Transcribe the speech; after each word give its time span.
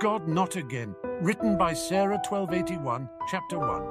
God, 0.00 0.26
not 0.26 0.56
again. 0.56 0.96
Written 1.20 1.58
by 1.58 1.74
Sarah 1.74 2.18
1281, 2.26 3.06
Chapter 3.30 3.58
1. 3.58 3.82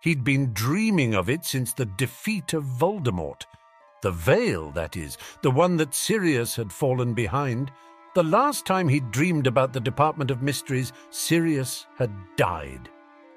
He'd 0.00 0.24
been 0.24 0.54
dreaming 0.54 1.14
of 1.14 1.28
it 1.28 1.44
since 1.44 1.74
the 1.74 1.84
defeat 1.84 2.54
of 2.54 2.64
Voldemort. 2.64 3.42
The 4.00 4.10
veil, 4.10 4.70
that 4.70 4.96
is, 4.96 5.18
the 5.42 5.50
one 5.50 5.76
that 5.76 5.94
Sirius 5.94 6.56
had 6.56 6.72
fallen 6.72 7.12
behind. 7.12 7.70
The 8.14 8.24
last 8.24 8.64
time 8.64 8.88
he'd 8.88 9.10
dreamed 9.10 9.46
about 9.46 9.74
the 9.74 9.80
Department 9.80 10.30
of 10.30 10.40
Mysteries, 10.40 10.94
Sirius 11.10 11.86
had 11.98 12.10
died. 12.36 12.88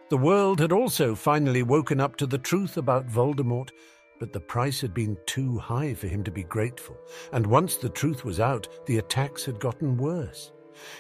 The 0.08 0.16
world 0.16 0.62
had 0.62 0.72
also 0.72 1.14
finally 1.14 1.64
woken 1.64 2.00
up 2.00 2.16
to 2.18 2.26
the 2.26 2.38
truth 2.38 2.78
about 2.78 3.10
Voldemort, 3.10 3.72
but 4.20 4.34
the 4.34 4.40
price 4.40 4.82
had 4.82 4.94
been 4.94 5.18
too 5.26 5.58
high 5.58 5.94
for 5.94 6.08
him 6.08 6.24
to 6.24 6.32
be 6.32 6.44
grateful, 6.44 6.98
and 7.32 7.46
once 7.46 7.78
the 7.78 7.90
truth 7.90 8.24
was 8.24 8.40
out, 8.40 8.68
the 8.86 8.98
attacks 8.98 9.46
had 9.46 9.60
gotten 9.60 9.98
worse. 9.98 10.52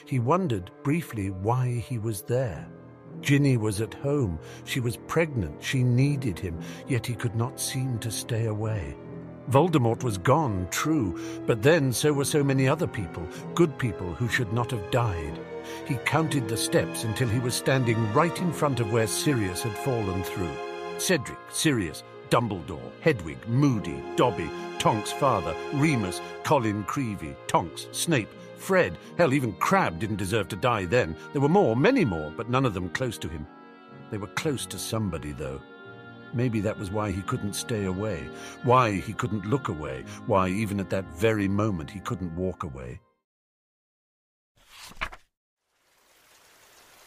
He 0.05 0.19
wondered 0.19 0.71
briefly 0.83 1.29
why 1.29 1.83
he 1.87 1.97
was 1.97 2.21
there. 2.21 2.67
Ginny 3.21 3.57
was 3.57 3.81
at 3.81 3.93
home. 3.93 4.39
She 4.65 4.79
was 4.79 4.97
pregnant. 4.97 5.63
She 5.63 5.83
needed 5.83 6.37
him, 6.37 6.59
yet 6.87 7.05
he 7.05 7.15
could 7.15 7.35
not 7.35 7.59
seem 7.59 7.99
to 7.99 8.11
stay 8.11 8.45
away. 8.45 8.95
Voldemort 9.49 10.03
was 10.03 10.17
gone, 10.17 10.67
true, 10.71 11.19
but 11.45 11.61
then 11.61 11.91
so 11.91 12.13
were 12.13 12.25
so 12.25 12.43
many 12.43 12.67
other 12.67 12.87
people, 12.87 13.27
good 13.55 13.77
people 13.77 14.13
who 14.13 14.29
should 14.29 14.51
not 14.53 14.71
have 14.71 14.91
died. 14.91 15.39
He 15.85 15.95
counted 16.05 16.47
the 16.47 16.57
steps 16.57 17.03
until 17.03 17.27
he 17.27 17.39
was 17.39 17.53
standing 17.53 18.11
right 18.13 18.37
in 18.39 18.53
front 18.53 18.79
of 18.79 18.91
where 18.91 19.07
Sirius 19.07 19.61
had 19.61 19.77
fallen 19.77 20.23
through. 20.23 20.51
Cedric, 20.97 21.37
Sirius, 21.49 22.03
Dumbledore, 22.33 22.91
Hedwig, 23.01 23.47
Moody, 23.47 24.03
Dobby, 24.15 24.49
Tonk's 24.79 25.11
father, 25.11 25.55
Remus, 25.71 26.19
Colin 26.43 26.83
Creevey, 26.85 27.35
Tonks, 27.45 27.85
Snape, 27.91 28.33
Fred, 28.57 28.97
hell, 29.19 29.35
even 29.35 29.53
Crabbe 29.53 29.99
didn't 29.99 30.15
deserve 30.15 30.47
to 30.47 30.55
die 30.55 30.85
then. 30.85 31.15
There 31.31 31.43
were 31.43 31.47
more, 31.47 31.75
many 31.75 32.03
more, 32.03 32.33
but 32.35 32.49
none 32.49 32.65
of 32.65 32.73
them 32.73 32.89
close 32.89 33.19
to 33.19 33.27
him. 33.27 33.45
They 34.09 34.17
were 34.17 34.25
close 34.25 34.65
to 34.65 34.79
somebody, 34.79 35.31
though. 35.31 35.61
Maybe 36.33 36.59
that 36.61 36.79
was 36.79 36.89
why 36.89 37.11
he 37.11 37.21
couldn't 37.21 37.53
stay 37.53 37.85
away, 37.85 38.27
why 38.63 38.93
he 38.93 39.13
couldn't 39.13 39.45
look 39.45 39.67
away, 39.67 40.03
why 40.25 40.47
even 40.47 40.79
at 40.79 40.89
that 40.89 41.05
very 41.15 41.47
moment 41.47 41.91
he 41.91 41.99
couldn't 41.99 42.35
walk 42.35 42.63
away. 42.63 42.99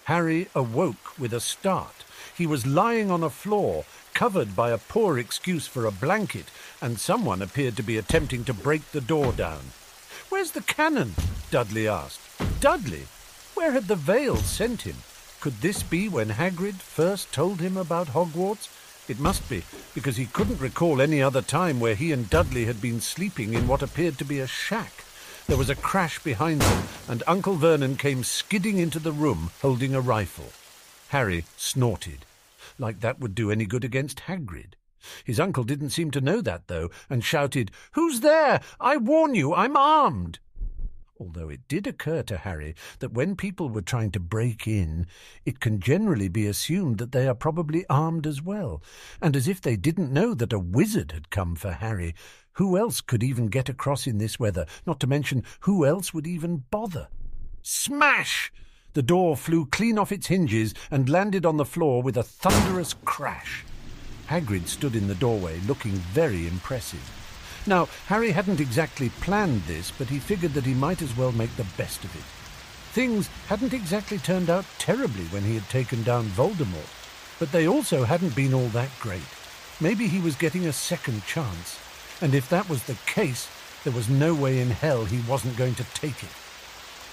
Harry 0.07 0.47
awoke 0.55 1.19
with 1.19 1.33
a 1.33 1.41
start. 1.41 2.05
He 2.37 2.47
was 2.47 2.65
lying 2.65 3.11
on 3.11 3.25
a 3.25 3.31
floor, 3.31 3.85
covered 4.15 4.55
by 4.55 4.71
a 4.71 4.79
poor 4.79 5.19
excuse 5.19 5.67
for 5.67 5.85
a 5.85 5.91
blanket, 5.91 6.47
and 6.81 7.01
someone 7.01 7.43
appeared 7.43 7.77
to 7.77 7.83
be 7.83 7.99
attempting 7.99 8.45
to 8.45 8.55
break 8.55 8.93
the 8.93 9.01
door 9.01 9.33
down. 9.33 9.73
Where's 10.29 10.53
the 10.53 10.61
cannon? 10.61 11.17
Dudley 11.51 11.89
asked. 11.89 12.21
Dudley? 12.61 13.07
Where 13.55 13.73
had 13.73 13.89
the 13.89 13.97
veil 13.97 14.37
sent 14.37 14.83
him? 14.83 14.97
Could 15.41 15.61
this 15.61 15.83
be 15.83 16.09
when 16.09 16.29
Hagrid 16.29 16.77
first 16.77 17.33
told 17.33 17.61
him 17.61 17.77
about 17.77 18.09
Hogwarts? 18.09 18.69
It 19.09 19.19
must 19.19 19.49
be, 19.49 19.65
because 19.93 20.17
he 20.17 20.27
couldn't 20.27 20.61
recall 20.61 21.01
any 21.01 21.21
other 21.21 21.43
time 21.43 21.81
where 21.81 21.97
he 21.97 22.13
and 22.13 22.31
Dudley 22.31 22.67
had 22.67 22.81
been 22.81 23.01
sleeping 23.01 23.55
in 23.55 23.67
what 23.67 23.83
appeared 23.83 24.19
to 24.19 24.25
be 24.25 24.39
a 24.39 24.47
shack. 24.47 25.06
There 25.47 25.57
was 25.57 25.71
a 25.71 25.77
crash 25.77 26.19
behind 26.19 26.61
them, 26.61 26.89
and 27.09 27.23
Uncle 27.29 27.55
Vernon 27.55 27.97
came 27.97 28.25
skidding 28.25 28.79
into 28.79 28.99
the 28.99 29.13
room 29.13 29.51
holding 29.63 29.95
a 29.95 30.01
rifle. 30.01 30.51
Harry 31.09 31.45
snorted, 31.57 32.27
like 32.79 32.99
that 33.01 33.21
would 33.21 33.35
do 33.35 33.53
any 33.53 33.65
good 33.65 33.85
against 33.85 34.23
Hagrid. 34.27 34.75
His 35.25 35.39
uncle 35.39 35.63
didn't 35.63 35.91
seem 35.91 36.11
to 36.11 36.21
know 36.21 36.41
that, 36.41 36.67
though, 36.67 36.91
and 37.09 37.23
shouted, 37.23 37.71
Who's 37.93 38.21
there? 38.21 38.61
I 38.81 38.97
warn 38.97 39.37
you, 39.37 39.55
I'm 39.55 39.77
armed 39.77 40.41
although 41.19 41.49
it 41.49 41.67
did 41.69 41.87
occur 41.87 42.23
to 42.23 42.37
Harry 42.37 42.75
that 42.99 43.13
when 43.13 43.37
people 43.37 43.69
were 43.69 43.83
trying 43.83 44.11
to 44.11 44.21
break 44.21 44.67
in, 44.67 45.07
it 45.45 45.61
can 45.61 45.81
generally 45.81 46.29
be 46.29 46.47
assumed 46.47 46.99
that 46.99 47.13
they 47.13 47.27
are 47.27 47.35
probably 47.35 47.87
armed 47.89 48.27
as 48.27 48.43
well, 48.43 48.83
and 49.23 49.35
as 49.35 49.49
if 49.49 49.61
they 49.61 49.77
didn't 49.77 50.13
know 50.13 50.35
that 50.35 50.53
a 50.53 50.59
wizard 50.59 51.13
had 51.13 51.31
come 51.31 51.55
for 51.55 51.73
Harry, 51.73 52.15
who 52.57 52.77
else 52.77 53.01
could 53.01 53.23
even 53.23 53.47
get 53.47 53.69
across 53.69 54.07
in 54.07 54.19
this 54.19 54.39
weather, 54.39 54.67
not 54.87 55.01
to 55.01 55.07
mention 55.07 55.45
who 55.61 55.87
else 55.87 56.13
would 56.13 56.27
even 56.27 56.65
bother? 56.71 57.09
Smash! 57.63 58.53
The 58.95 59.03
door 59.03 59.37
flew 59.37 59.67
clean 59.67 59.99
off 59.99 60.11
its 60.11 60.29
hinges 60.29 60.73
and 60.91 61.09
landed 61.09 61.45
on 61.45 61.59
the 61.59 61.65
floor 61.65 62.03
with 62.03 62.17
a 62.17 62.23
thunderous 62.23 62.95
crash. 63.05 63.65
Hagrid 64.29 64.69
stood 64.69 64.97
in 64.97 65.07
the 65.07 65.15
doorway, 65.15 65.61
looking 65.67 65.93
very 65.93 66.47
impressive. 66.47 67.13
Now, 67.67 67.89
Harry 68.07 68.31
hadn't 68.31 68.61
exactly 68.61 69.11
planned 69.21 69.63
this, 69.63 69.91
but 69.91 70.09
he 70.09 70.19
figured 70.19 70.55
that 70.55 70.65
he 70.65 70.75
might 70.75 71.03
as 71.03 71.17
well 71.17 71.33
make 71.33 71.55
the 71.57 71.67
best 71.77 72.05
of 72.05 72.15
it. 72.17 72.25
Things 72.93 73.29
hadn't 73.49 73.75
exactly 73.75 74.17
turned 74.17 74.49
out 74.49 74.65
terribly 74.79 75.25
when 75.27 75.43
he 75.43 75.55
had 75.55 75.69
taken 75.69 76.03
down 76.05 76.25
Voldemort, 76.27 76.89
but 77.39 77.53
they 77.53 77.69
also 77.69 78.05
hadn't 78.05 78.35
been 78.35 78.55
all 78.55 78.69
that 78.69 78.91
great. 78.99 79.21
Maybe 79.79 80.07
he 80.07 80.21
was 80.21 80.37
getting 80.37 80.67
a 80.67 80.73
second 80.73 81.27
chance, 81.27 81.79
and 82.21 82.35
if 82.35 82.49
that 82.49 82.69
was 82.69 82.85
the 82.85 82.97
case, 83.07 83.49
there 83.85 83.93
was 83.93 84.09
no 84.09 84.35
way 84.35 84.61
in 84.61 84.71
hell 84.71 85.05
he 85.05 85.21
wasn't 85.29 85.57
going 85.57 85.75
to 85.77 85.85
take 85.95 86.23
it. 86.23 86.31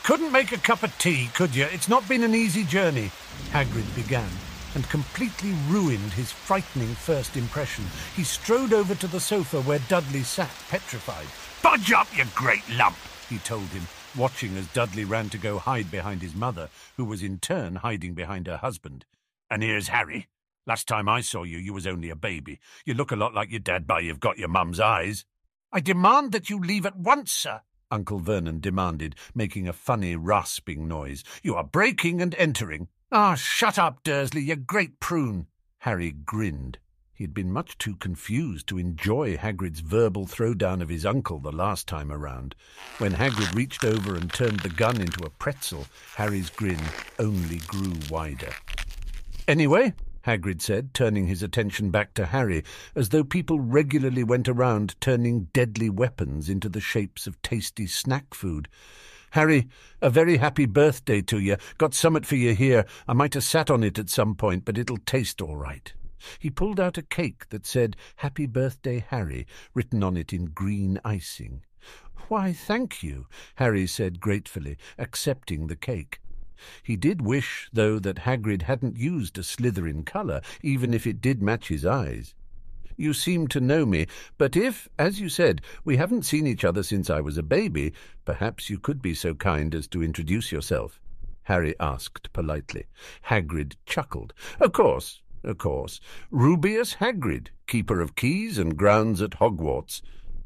Couldn't 0.04 0.32
make 0.32 0.52
a 0.52 0.58
cup 0.58 0.84
of 0.84 0.98
tea, 0.98 1.30
could 1.34 1.56
you? 1.56 1.66
It's 1.72 1.88
not 1.88 2.08
been 2.10 2.24
an 2.24 2.36
easy 2.36 2.64
journey, 2.64 3.12
Hagrid 3.52 3.96
began, 3.96 4.30
and 4.76 4.90
completely 4.90 5.54
ruined 5.70 6.12
his 6.14 6.32
frightening 6.32 6.94
first 6.94 7.38
impression. 7.38 7.86
He 8.16 8.24
strode 8.24 8.74
over 8.74 8.96
to 8.96 9.08
the 9.08 9.20
sofa 9.20 9.62
where 9.62 9.80
Dudley 9.88 10.24
sat, 10.24 10.52
petrified. 10.70 11.28
Budge 11.62 11.94
up, 11.94 12.08
you 12.18 12.26
great 12.36 12.68
lump, 12.78 12.98
he 13.30 13.38
told 13.40 13.68
him, 13.68 13.88
watching 14.18 14.58
as 14.58 14.68
Dudley 14.74 15.06
ran 15.06 15.30
to 15.30 15.38
go 15.38 15.58
hide 15.58 15.90
behind 15.90 16.22
his 16.22 16.36
mother, 16.36 16.70
who 16.98 17.06
was 17.06 17.24
in 17.24 17.40
turn 17.40 17.76
hiding 17.76 18.14
behind 18.14 18.48
her 18.48 18.58
husband. 18.58 19.06
And 19.50 19.64
here's 19.64 19.88
Harry. 19.88 20.28
Last 20.66 20.88
time 20.88 21.10
I 21.10 21.22
saw 21.22 21.44
you, 21.44 21.58
you 21.58 21.74
was 21.74 21.86
only 21.86 22.10
a 22.10 22.16
baby. 22.16 22.60
You 22.86 22.94
look 22.94 23.12
a 23.12 23.18
lot 23.18 23.34
like 23.34 23.52
your 23.52 23.60
dad 23.60 23.86
by 23.86 24.00
you've 24.00 24.20
got 24.20 24.38
your 24.38 24.48
mum's 24.48 24.80
eyes. 24.80 25.26
I 25.72 25.82
demand 25.82 26.32
that 26.32 26.50
you 26.50 26.60
leave 26.60 26.86
at 26.86 26.96
once, 26.96 27.32
sir, 27.32 27.62
Uncle 27.92 28.20
Vernon 28.20 28.60
demanded, 28.60 29.16
making 29.36 29.68
a 29.68 29.74
funny 29.74 30.16
rasping 30.16 30.88
noise. 30.88 31.24
You 31.44 31.56
are 31.56 31.64
breaking 31.64 32.22
and 32.22 32.34
entering. 32.36 32.88
Ah, 33.12 33.36
shut 33.36 33.78
up, 33.78 34.04
Dursley, 34.04 34.42
you 34.42 34.56
great 34.56 35.00
prune. 35.00 35.48
Harry 35.80 36.12
grinned. 36.12 36.80
He 37.14 37.24
had 37.24 37.34
been 37.34 37.52
much 37.52 37.78
too 37.78 37.96
confused 37.98 38.68
to 38.68 38.80
enjoy 38.80 39.38
Hagrid's 39.38 39.82
verbal 39.82 40.26
throwdown 40.26 40.82
of 40.82 40.90
his 40.90 41.06
uncle 41.06 41.40
the 41.40 41.52
last 41.52 41.88
time 41.88 42.12
around. 42.12 42.56
When 42.98 43.12
Hagrid 43.12 43.54
reached 43.54 43.86
over 43.86 44.16
and 44.16 44.34
turned 44.34 44.62
the 44.62 44.70
gun 44.70 45.00
into 45.00 45.24
a 45.24 45.30
pretzel, 45.30 45.86
Harry's 46.16 46.50
grin 46.50 46.80
only 47.20 47.58
grew 47.68 47.94
wider. 48.10 48.54
Anyway, 49.48 49.94
Hagrid 50.26 50.62
said, 50.62 50.94
turning 50.94 51.28
his 51.28 51.44
attention 51.44 51.92
back 51.92 52.14
to 52.14 52.28
Harry, 52.28 52.64
as 52.96 53.10
though 53.10 53.24
people 53.24 53.60
regularly 53.60 54.24
went 54.24 54.48
around 54.48 55.00
turning 55.02 55.50
deadly 55.54 55.90
weapons 55.90 56.50
into 56.50 56.70
the 56.70 56.80
shapes 56.80 57.28
of 57.28 57.42
tasty 57.42 57.88
snack 57.88 58.34
food. 58.34 58.70
Harry, 59.32 59.68
a 60.02 60.10
very 60.10 60.38
happy 60.38 60.66
birthday 60.66 61.22
to 61.22 61.40
you. 61.40 61.58
Got 61.78 61.94
summat 61.94 62.26
for 62.26 62.36
you 62.36 62.54
here. 62.54 62.86
I 63.08 63.14
might 63.14 63.34
have 63.34 63.44
sat 63.44 63.72
on 63.72 63.84
it 63.84 63.98
at 63.98 64.10
some 64.10 64.36
point, 64.36 64.64
but 64.64 64.78
it'll 64.78 64.98
taste 64.98 65.42
all 65.42 65.58
right. 65.58 65.92
He 66.40 66.50
pulled 66.50 66.80
out 66.80 66.98
a 66.98 67.02
cake 67.02 67.50
that 67.50 67.66
said, 67.66 67.98
Happy 68.18 68.46
Birthday, 68.46 69.04
Harry, 69.10 69.46
written 69.74 70.04
on 70.04 70.16
it 70.16 70.32
in 70.32 70.46
green 70.46 71.00
icing. 71.04 71.64
Why, 72.30 72.54
thank 72.54 73.04
you, 73.04 73.28
Harry 73.56 73.86
said 73.88 74.22
gratefully, 74.22 74.78
accepting 74.98 75.68
the 75.68 75.76
cake. 75.76 76.22
He 76.82 76.96
did 76.96 77.22
wish, 77.22 77.70
though, 77.74 78.00
that 78.00 78.18
Hagrid 78.18 78.64
hadn't 78.64 78.98
used 78.98 79.38
a 79.38 79.42
Slytherin 79.42 80.06
colour, 80.06 80.42
even 80.62 80.94
if 80.94 81.08
it 81.08 81.22
did 81.22 81.42
match 81.42 81.68
his 81.68 81.86
eyes. 81.86 82.36
You 82.96 83.14
seem 83.14 83.48
to 83.50 83.60
know 83.60 83.86
me, 83.86 84.08
but 84.38 84.56
if, 84.56 84.88
as 85.00 85.20
you 85.20 85.30
said, 85.30 85.62
we 85.84 85.98
haven't 85.98 86.26
seen 86.26 86.46
each 86.46 86.64
other 86.64 86.84
since 86.84 87.10
I 87.10 87.22
was 87.22 87.38
a 87.38 87.44
baby, 87.44 87.94
perhaps 88.26 88.70
you 88.70 88.78
could 88.78 89.02
be 89.02 89.14
so 89.14 89.34
kind 89.34 89.74
as 89.74 89.88
to 89.90 90.04
introduce 90.04 90.52
yourself. 90.52 91.00
Harry 91.44 91.76
asked 91.80 92.32
politely. 92.34 92.86
Hagrid 93.28 93.76
chuckled. 93.86 94.34
Of 94.60 94.72
course, 94.72 95.22
of 95.44 95.58
course. 95.58 96.00
Rubeus 96.32 96.96
Hagrid, 96.96 97.48
keeper 97.68 98.00
of 98.00 98.16
keys 98.16 98.58
and 98.58 98.78
grounds 98.78 99.22
at 99.22 99.32
Hogwarts. 99.32 100.02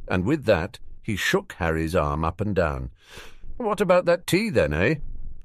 And 0.07 0.23
with 0.23 0.45
that, 0.45 0.79
he 1.03 1.15
shook 1.15 1.53
Harry's 1.53 1.95
arm 1.95 2.23
up 2.23 2.41
and 2.41 2.55
down. 2.55 2.89
What 3.57 3.81
about 3.81 4.05
that 4.05 4.25
tea, 4.25 4.49
then, 4.49 4.73
eh? 4.73 4.95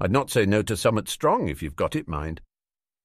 I'd 0.02 0.10
not 0.10 0.30
say 0.30 0.46
no 0.46 0.62
to 0.62 0.76
summat 0.76 1.08
strong 1.08 1.46
if 1.46 1.62
you've 1.62 1.76
got 1.76 1.94
it, 1.94 2.08
mind. 2.08 2.40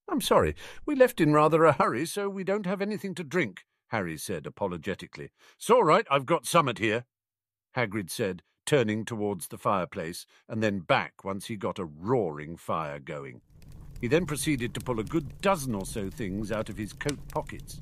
I'm 0.10 0.20
sorry. 0.20 0.56
We 0.84 0.96
left 0.96 1.22
in 1.22 1.32
rather 1.32 1.64
a 1.64 1.74
hurry, 1.74 2.08
so 2.08 2.28
we 2.28 2.44
don't 2.44 2.66
have 2.66 2.82
anything 2.82 3.14
to 3.16 3.24
drink. 3.24 3.66
Harry 3.90 4.18
said 4.18 4.48
apologetically. 4.48 5.30
It's 5.58 5.70
all 5.70 5.84
right, 5.84 6.08
I've 6.10 6.26
got 6.26 6.48
summat 6.48 6.80
here, 6.80 7.06
Hagrid 7.76 8.10
said, 8.10 8.42
turning 8.66 9.06
towards 9.06 9.50
the 9.50 9.60
fireplace, 9.60 10.26
and 10.50 10.64
then 10.64 10.80
back 10.80 11.24
once 11.24 11.46
he 11.46 11.56
got 11.56 11.78
a 11.78 11.86
roaring 11.86 12.58
fire 12.58 12.98
going. 12.98 13.42
He 14.02 14.08
then 14.08 14.26
proceeded 14.26 14.74
to 14.74 14.80
pull 14.80 15.00
a 15.00 15.04
good 15.04 15.40
dozen 15.40 15.76
or 15.76 15.86
so 15.86 16.10
things 16.10 16.52
out 16.52 16.68
of 16.68 16.78
his 16.78 16.94
coat 16.94 17.20
pockets. 17.32 17.80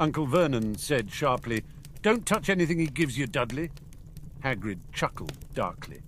Uncle 0.00 0.26
Vernon 0.26 0.74
said 0.74 1.12
sharply, 1.12 1.62
Don't 2.02 2.26
touch 2.26 2.48
anything 2.48 2.80
he 2.80 2.88
gives 2.88 3.16
you, 3.16 3.28
Dudley. 3.28 3.70
Hagrid 4.42 4.80
chuckled 4.92 5.38
darkly. 5.54 6.00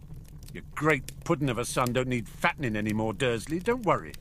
Your 0.52 0.64
great 0.74 1.12
puddin' 1.24 1.48
of 1.48 1.58
a 1.58 1.64
son 1.64 1.92
don't 1.92 2.08
need 2.08 2.28
fattening 2.28 2.76
any 2.76 2.92
more, 2.92 3.12
Dursley. 3.12 3.60
Don't 3.60 3.84
worry. 3.84 4.12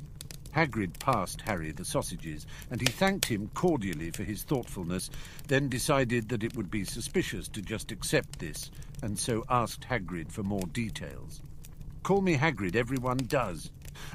Hagrid 0.54 1.00
passed 1.00 1.42
Harry 1.42 1.72
the 1.72 1.86
sausages, 1.86 2.48
and 2.72 2.82
he 2.82 2.88
thanked 2.88 3.26
him 3.26 3.50
cordially 3.54 4.12
for 4.12 4.24
his 4.24 4.44
thoughtfulness, 4.44 5.10
then 5.48 5.70
decided 5.70 6.30
that 6.30 6.44
it 6.44 6.56
would 6.56 6.72
be 6.72 6.84
suspicious 6.84 7.48
to 7.50 7.62
just 7.62 7.92
accept 7.92 8.40
this, 8.40 8.72
and 9.02 9.18
so 9.18 9.46
asked 9.50 9.84
Hagrid 9.84 10.32
for 10.32 10.44
more 10.44 10.66
details. 10.74 11.42
Call 12.04 12.22
me 12.22 12.38
Hagrid, 12.38 12.76
everyone 12.76 13.18
does. 13.18 13.72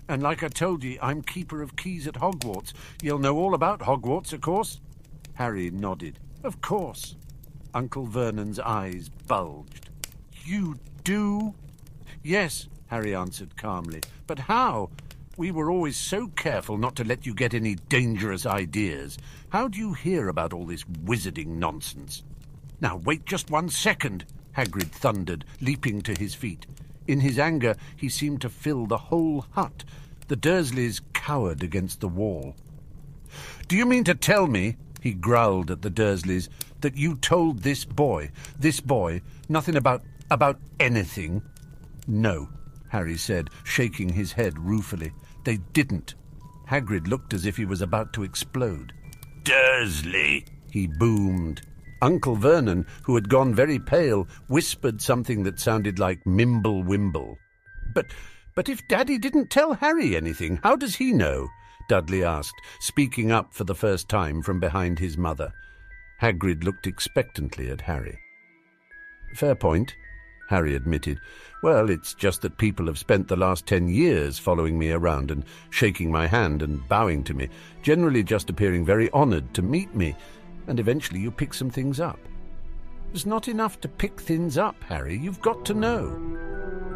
And 0.09 0.23
like 0.23 0.43
I 0.43 0.49
told 0.49 0.83
ye, 0.83 0.99
I'm 1.01 1.23
keeper 1.23 1.63
of 1.63 1.77
keys 1.77 2.07
at 2.07 2.15
Hogwarts. 2.15 2.73
You'll 3.03 3.19
know 3.19 3.37
all 3.37 3.55
about 3.55 3.81
Hogwarts, 3.81 4.33
of 4.33 4.41
course? 4.41 4.81
Harry 5.35 5.71
nodded. 5.71 6.19
Of 6.43 6.61
course. 6.61 7.17
Uncle 7.73 8.07
Vernon's 8.07 8.59
eyes 8.59 9.09
bulged. 9.27 9.91
You 10.45 10.77
do? 11.05 11.55
Yes, 12.23 12.69
Harry 12.87 13.15
answered 13.15 13.57
calmly. 13.57 14.01
But 14.27 14.39
how? 14.39 14.91
We 15.37 15.51
were 15.51 15.71
always 15.71 15.97
so 15.97 16.29
careful 16.29 16.77
not 16.77 16.95
to 16.97 17.05
let 17.05 17.27
you 17.27 17.35
get 17.35 17.55
any 17.55 17.75
dangerous 17.75 18.47
ideas. 18.47 19.19
How 19.49 19.67
do 19.67 19.79
you 19.79 19.95
hear 19.95 20.29
about 20.29 20.53
all 20.53 20.67
this 20.67 20.85
wizarding 20.85 21.59
nonsense? 21.59 22.23
Now, 22.81 22.97
wait 22.97 23.25
just 23.27 23.51
one 23.51 23.71
second, 23.71 24.25
Hagrid 24.57 24.91
thundered, 24.91 25.45
leaping 25.61 26.03
to 26.03 26.15
his 26.15 26.35
feet. 26.35 26.67
In 27.09 27.21
his 27.21 27.39
anger, 27.39 27.77
he 27.97 28.09
seemed 28.09 28.41
to 28.43 28.49
fill 28.49 28.87
the 28.87 28.99
whole 28.99 29.47
hut. 29.53 29.85
The 30.29 30.37
Dursleys 30.37 31.01
cowered 31.13 31.63
against 31.63 32.01
the 32.01 32.09
wall. 32.09 32.55
Do 33.67 33.77
you 33.77 33.87
mean 33.87 34.05
to 34.05 34.15
tell 34.15 34.47
me, 34.47 34.77
he 35.01 35.13
growled 35.13 35.71
at 35.71 35.83
the 35.83 35.91
Dursleys, 35.91 36.49
that 36.83 36.97
you 36.97 37.17
told 37.17 37.61
this 37.61 37.85
boy, 37.85 38.31
this 38.59 38.81
boy, 38.81 39.23
nothing 39.49 39.77
about, 39.77 40.03
about 40.31 40.59
anything? 40.79 41.43
No, 42.07 42.49
Harry 42.89 43.17
said, 43.17 43.51
shaking 43.65 44.09
his 44.09 44.33
head 44.33 44.59
ruefully. 44.59 45.13
They 45.45 45.59
didn't. 45.73 46.15
Hagrid 46.69 47.09
looked 47.09 47.35
as 47.35 47.47
if 47.47 47.57
he 47.57 47.65
was 47.65 47.83
about 47.83 48.13
to 48.15 48.23
explode. 48.23 48.93
Dursley, 49.45 50.45
he 50.71 50.87
boomed. 50.87 51.63
Uncle 52.01 52.35
Vernon, 52.35 52.87
who 53.05 53.15
had 53.15 53.29
gone 53.29 53.55
very 53.55 53.79
pale, 53.79 54.27
whispered 54.49 55.01
something 55.01 55.43
that 55.45 55.61
sounded 55.61 55.99
like 55.99 56.25
Mimblewimble. 56.25 57.37
But, 57.95 58.07
but 58.57 58.69
if 58.69 58.87
Daddy 58.89 59.19
didn't 59.19 59.51
tell 59.51 59.75
Harry 59.75 60.17
anything, 60.17 60.59
how 60.63 60.77
does 60.77 60.97
he 60.97 61.13
know? 61.13 61.49
Dudley 61.89 62.25
asked, 62.25 62.61
speaking 62.81 63.31
up 63.31 63.55
for 63.55 63.65
the 63.65 63.75
first 63.75 64.09
time 64.09 64.43
from 64.43 64.61
behind 64.61 64.99
his 64.99 65.17
mother. 65.17 65.53
Hagrid 66.21 66.65
looked 66.65 66.87
expectantly 66.87 67.71
at 67.71 67.83
Harry. 67.83 68.19
Fair 69.35 69.55
point, 69.55 69.95
Harry 70.53 70.75
admitted. 70.75 71.19
Well, 71.63 71.89
it's 71.89 72.13
just 72.13 72.43
that 72.43 72.59
people 72.59 72.85
have 72.85 72.99
spent 72.99 73.27
the 73.27 73.37
last 73.37 73.65
ten 73.65 73.89
years 73.89 74.39
following 74.39 74.79
me 74.79 74.91
around 74.91 75.31
and 75.31 75.45
shaking 75.71 76.13
my 76.13 76.27
hand 76.27 76.61
and 76.61 76.87
bowing 76.91 77.25
to 77.25 77.33
me, 77.33 77.49
generally 77.81 78.23
just 78.23 78.51
appearing 78.51 78.85
very 78.85 79.11
honoured 79.13 79.55
to 79.55 79.63
meet 79.63 79.95
me, 79.95 80.15
and 80.67 80.79
eventually 80.79 81.21
you 81.21 81.31
pick 81.31 81.55
some 81.55 81.71
things 81.71 82.01
up. 82.01 82.19
It's 83.15 83.25
not 83.25 83.49
enough 83.49 83.81
to 83.81 83.89
pick 83.89 84.21
things 84.21 84.59
up, 84.59 84.77
Harry. 84.85 85.17
You've 85.17 85.41
got 85.41 85.65
to 85.65 85.75
know. 85.75 86.21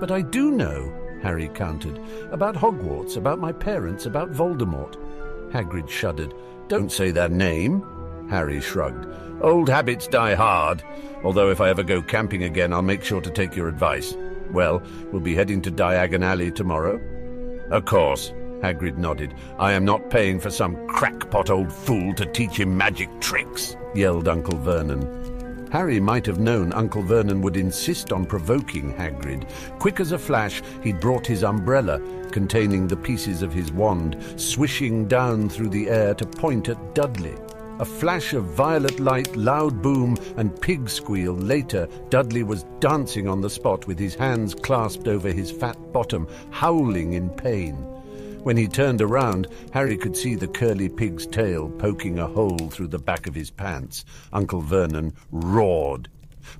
But 0.01 0.11
I 0.11 0.21
do 0.21 0.51
know, 0.51 0.93
Harry 1.23 1.49
countered, 1.49 1.99
about 2.31 2.57
Hogwarts, 2.57 3.17
about 3.17 3.39
my 3.39 3.53
parents, 3.53 4.05
about 4.05 4.33
Voldemort. 4.33 4.97
Hagrid 5.51 5.89
shuddered. 5.89 6.35
Don't 6.69 6.93
say 6.93 7.11
that 7.13 7.33
name, 7.33 7.83
Harry 8.29 8.61
shrugged. 8.61 9.07
Old 9.43 9.69
habits 9.69 10.07
die 10.07 10.35
hard, 10.35 10.83
although 11.23 11.51
if 11.51 11.61
I 11.61 11.69
ever 11.69 11.83
go 11.83 12.01
camping 12.01 12.45
again, 12.45 12.73
I'll 12.73 12.83
make 12.83 13.05
sure 13.05 13.21
to 13.21 13.31
take 13.31 13.55
your 13.55 13.69
advice. 13.69 14.15
Well, 14.51 14.83
we'll 15.13 15.21
be 15.21 15.35
heading 15.35 15.61
to 15.63 15.71
Diagon 15.71 16.25
Alley 16.25 16.51
tomorrow? 16.51 17.01
Of 17.71 17.85
course, 17.85 18.33
Hagrid 18.63 18.97
nodded. 18.97 19.35
I 19.59 19.73
am 19.73 19.85
not 19.85 20.09
paying 20.09 20.41
for 20.41 20.51
some 20.51 20.87
crackpot 20.89 21.51
old 21.51 21.71
fool 21.71 22.15
to 22.15 22.25
teach 22.25 22.59
him 22.59 22.77
magic 22.77 23.11
tricks, 23.21 23.77
yelled 23.95 24.29
Uncle 24.29 24.59
Vernon. 24.59 25.69
Harry 25.71 26.01
might 26.01 26.25
have 26.25 26.39
known 26.39 26.73
Uncle 26.73 27.03
Vernon 27.03 27.43
would 27.43 27.57
insist 27.57 28.13
on 28.13 28.25
provoking 28.25 28.95
Hagrid. 28.95 29.47
Quick 29.79 30.01
as 30.01 30.13
a 30.13 30.19
flash, 30.19 30.63
he'd 30.83 31.01
brought 31.01 31.27
his 31.27 31.45
umbrella, 31.45 32.01
containing 32.31 32.87
the 32.87 32.97
pieces 32.97 33.43
of 33.43 33.53
his 33.53 33.71
wand, 33.73 34.17
swishing 34.37 35.07
down 35.07 35.49
through 35.49 35.69
the 35.69 35.91
air 35.91 36.15
to 36.15 36.25
point 36.25 36.69
at 36.69 36.95
Dudley. 36.95 37.37
A 37.79 37.85
flash 37.85 38.33
of 38.33 38.45
violet 38.45 39.01
light, 39.01 39.37
loud 39.37 39.83
boom, 39.83 40.17
and 40.39 40.59
pig 40.63 40.89
squeal 40.89 41.35
later, 41.35 41.87
Dudley 42.09 42.43
was 42.43 42.65
dancing 42.81 43.29
on 43.29 43.43
the 43.43 43.51
spot 43.51 43.87
with 43.87 43.99
his 43.99 44.15
hands 44.15 44.55
clasped 44.55 45.07
over 45.07 45.31
his 45.31 45.51
fat 45.51 45.77
bottom, 45.93 46.27
howling 46.51 47.13
in 47.13 47.29
pain. 47.29 47.75
When 48.45 48.57
he 48.57 48.67
turned 48.67 49.03
around, 49.03 49.49
Harry 49.73 49.99
could 49.99 50.17
see 50.17 50.35
the 50.35 50.49
curly 50.49 50.89
pig's 50.89 51.27
tail 51.27 51.69
poking 51.69 52.19
a 52.19 52.27
hole 52.27 52.71
through 52.71 52.89
the 52.89 52.99
back 52.99 53.27
of 53.27 53.35
his 53.35 53.51
pants. 53.51 54.07
Uncle 54.33 54.63
Vernon 54.63 55.13
roared. 55.31 56.09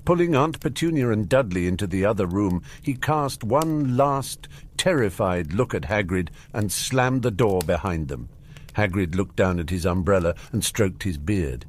Pulling 0.05 0.35
Aunt 0.35 0.59
Petunia 0.59 1.09
and 1.09 1.27
Dudley 1.27 1.65
into 1.65 1.87
the 1.87 2.05
other 2.05 2.27
room, 2.27 2.61
he 2.83 2.93
cast 2.93 3.43
one 3.43 3.97
last, 3.97 4.47
terrified 4.77 5.53
look 5.53 5.73
at 5.73 5.83
Hagrid 5.85 6.29
and 6.53 6.71
slammed 6.71 7.23
the 7.23 7.31
door 7.31 7.61
behind 7.65 8.07
them. 8.07 8.29
Hagrid 8.77 9.15
looked 9.15 9.35
down 9.35 9.59
at 9.59 9.71
his 9.71 9.87
umbrella 9.87 10.35
and 10.51 10.63
stroked 10.63 11.01
his 11.01 11.17
beard. 11.17 11.65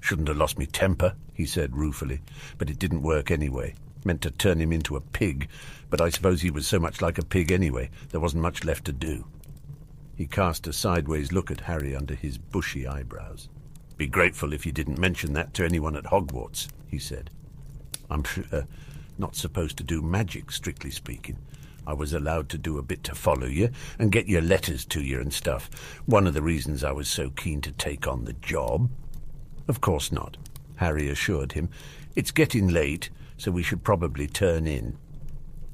Shouldn't 0.00 0.28
have 0.28 0.36
lost 0.36 0.58
me 0.58 0.66
temper, 0.66 1.14
he 1.32 1.46
said 1.46 1.74
ruefully, 1.74 2.20
but 2.58 2.68
it 2.68 2.78
didn't 2.78 3.02
work 3.02 3.30
anyway. 3.30 3.74
Meant 4.04 4.20
to 4.20 4.30
turn 4.30 4.60
him 4.60 4.70
into 4.70 4.94
a 4.94 5.00
pig, 5.00 5.48
but 5.88 6.02
I 6.02 6.10
suppose 6.10 6.42
he 6.42 6.50
was 6.50 6.66
so 6.66 6.78
much 6.78 7.00
like 7.00 7.16
a 7.16 7.24
pig 7.24 7.50
anyway, 7.50 7.88
there 8.10 8.20
wasn't 8.20 8.42
much 8.42 8.64
left 8.64 8.84
to 8.84 8.92
do. 8.92 9.24
He 10.14 10.26
cast 10.26 10.66
a 10.66 10.74
sideways 10.74 11.32
look 11.32 11.50
at 11.50 11.62
Harry 11.62 11.96
under 11.96 12.14
his 12.14 12.36
bushy 12.36 12.86
eyebrows. 12.86 13.48
Be 13.96 14.06
grateful 14.06 14.52
if 14.52 14.66
you 14.66 14.72
didn't 14.72 14.98
mention 14.98 15.32
that 15.32 15.54
to 15.54 15.64
anyone 15.64 15.96
at 15.96 16.04
Hogwarts, 16.04 16.68
he 16.86 16.98
said. 16.98 17.30
I'm 18.10 18.24
sure 18.24 18.44
uh, 18.52 18.62
not 19.16 19.36
supposed 19.36 19.78
to 19.78 19.84
do 19.84 20.02
magic, 20.02 20.50
strictly 20.50 20.90
speaking. 20.90 21.38
I 21.86 21.94
was 21.94 22.12
allowed 22.12 22.48
to 22.50 22.58
do 22.58 22.78
a 22.78 22.82
bit 22.82 23.02
to 23.04 23.14
follow 23.14 23.46
you 23.46 23.70
and 23.98 24.12
get 24.12 24.28
your 24.28 24.42
letters 24.42 24.84
to 24.86 25.02
you 25.02 25.20
and 25.20 25.32
stuff. 25.32 25.70
One 26.06 26.26
of 26.26 26.34
the 26.34 26.42
reasons 26.42 26.84
I 26.84 26.92
was 26.92 27.08
so 27.08 27.30
keen 27.30 27.60
to 27.62 27.72
take 27.72 28.06
on 28.06 28.24
the 28.24 28.34
job. 28.34 28.90
Of 29.68 29.80
course 29.80 30.12
not, 30.12 30.36
Harry 30.76 31.08
assured 31.08 31.52
him. 31.52 31.70
It's 32.14 32.30
getting 32.30 32.68
late, 32.68 33.10
so 33.36 33.50
we 33.50 33.62
should 33.62 33.82
probably 33.82 34.26
turn 34.26 34.66
in. 34.66 34.96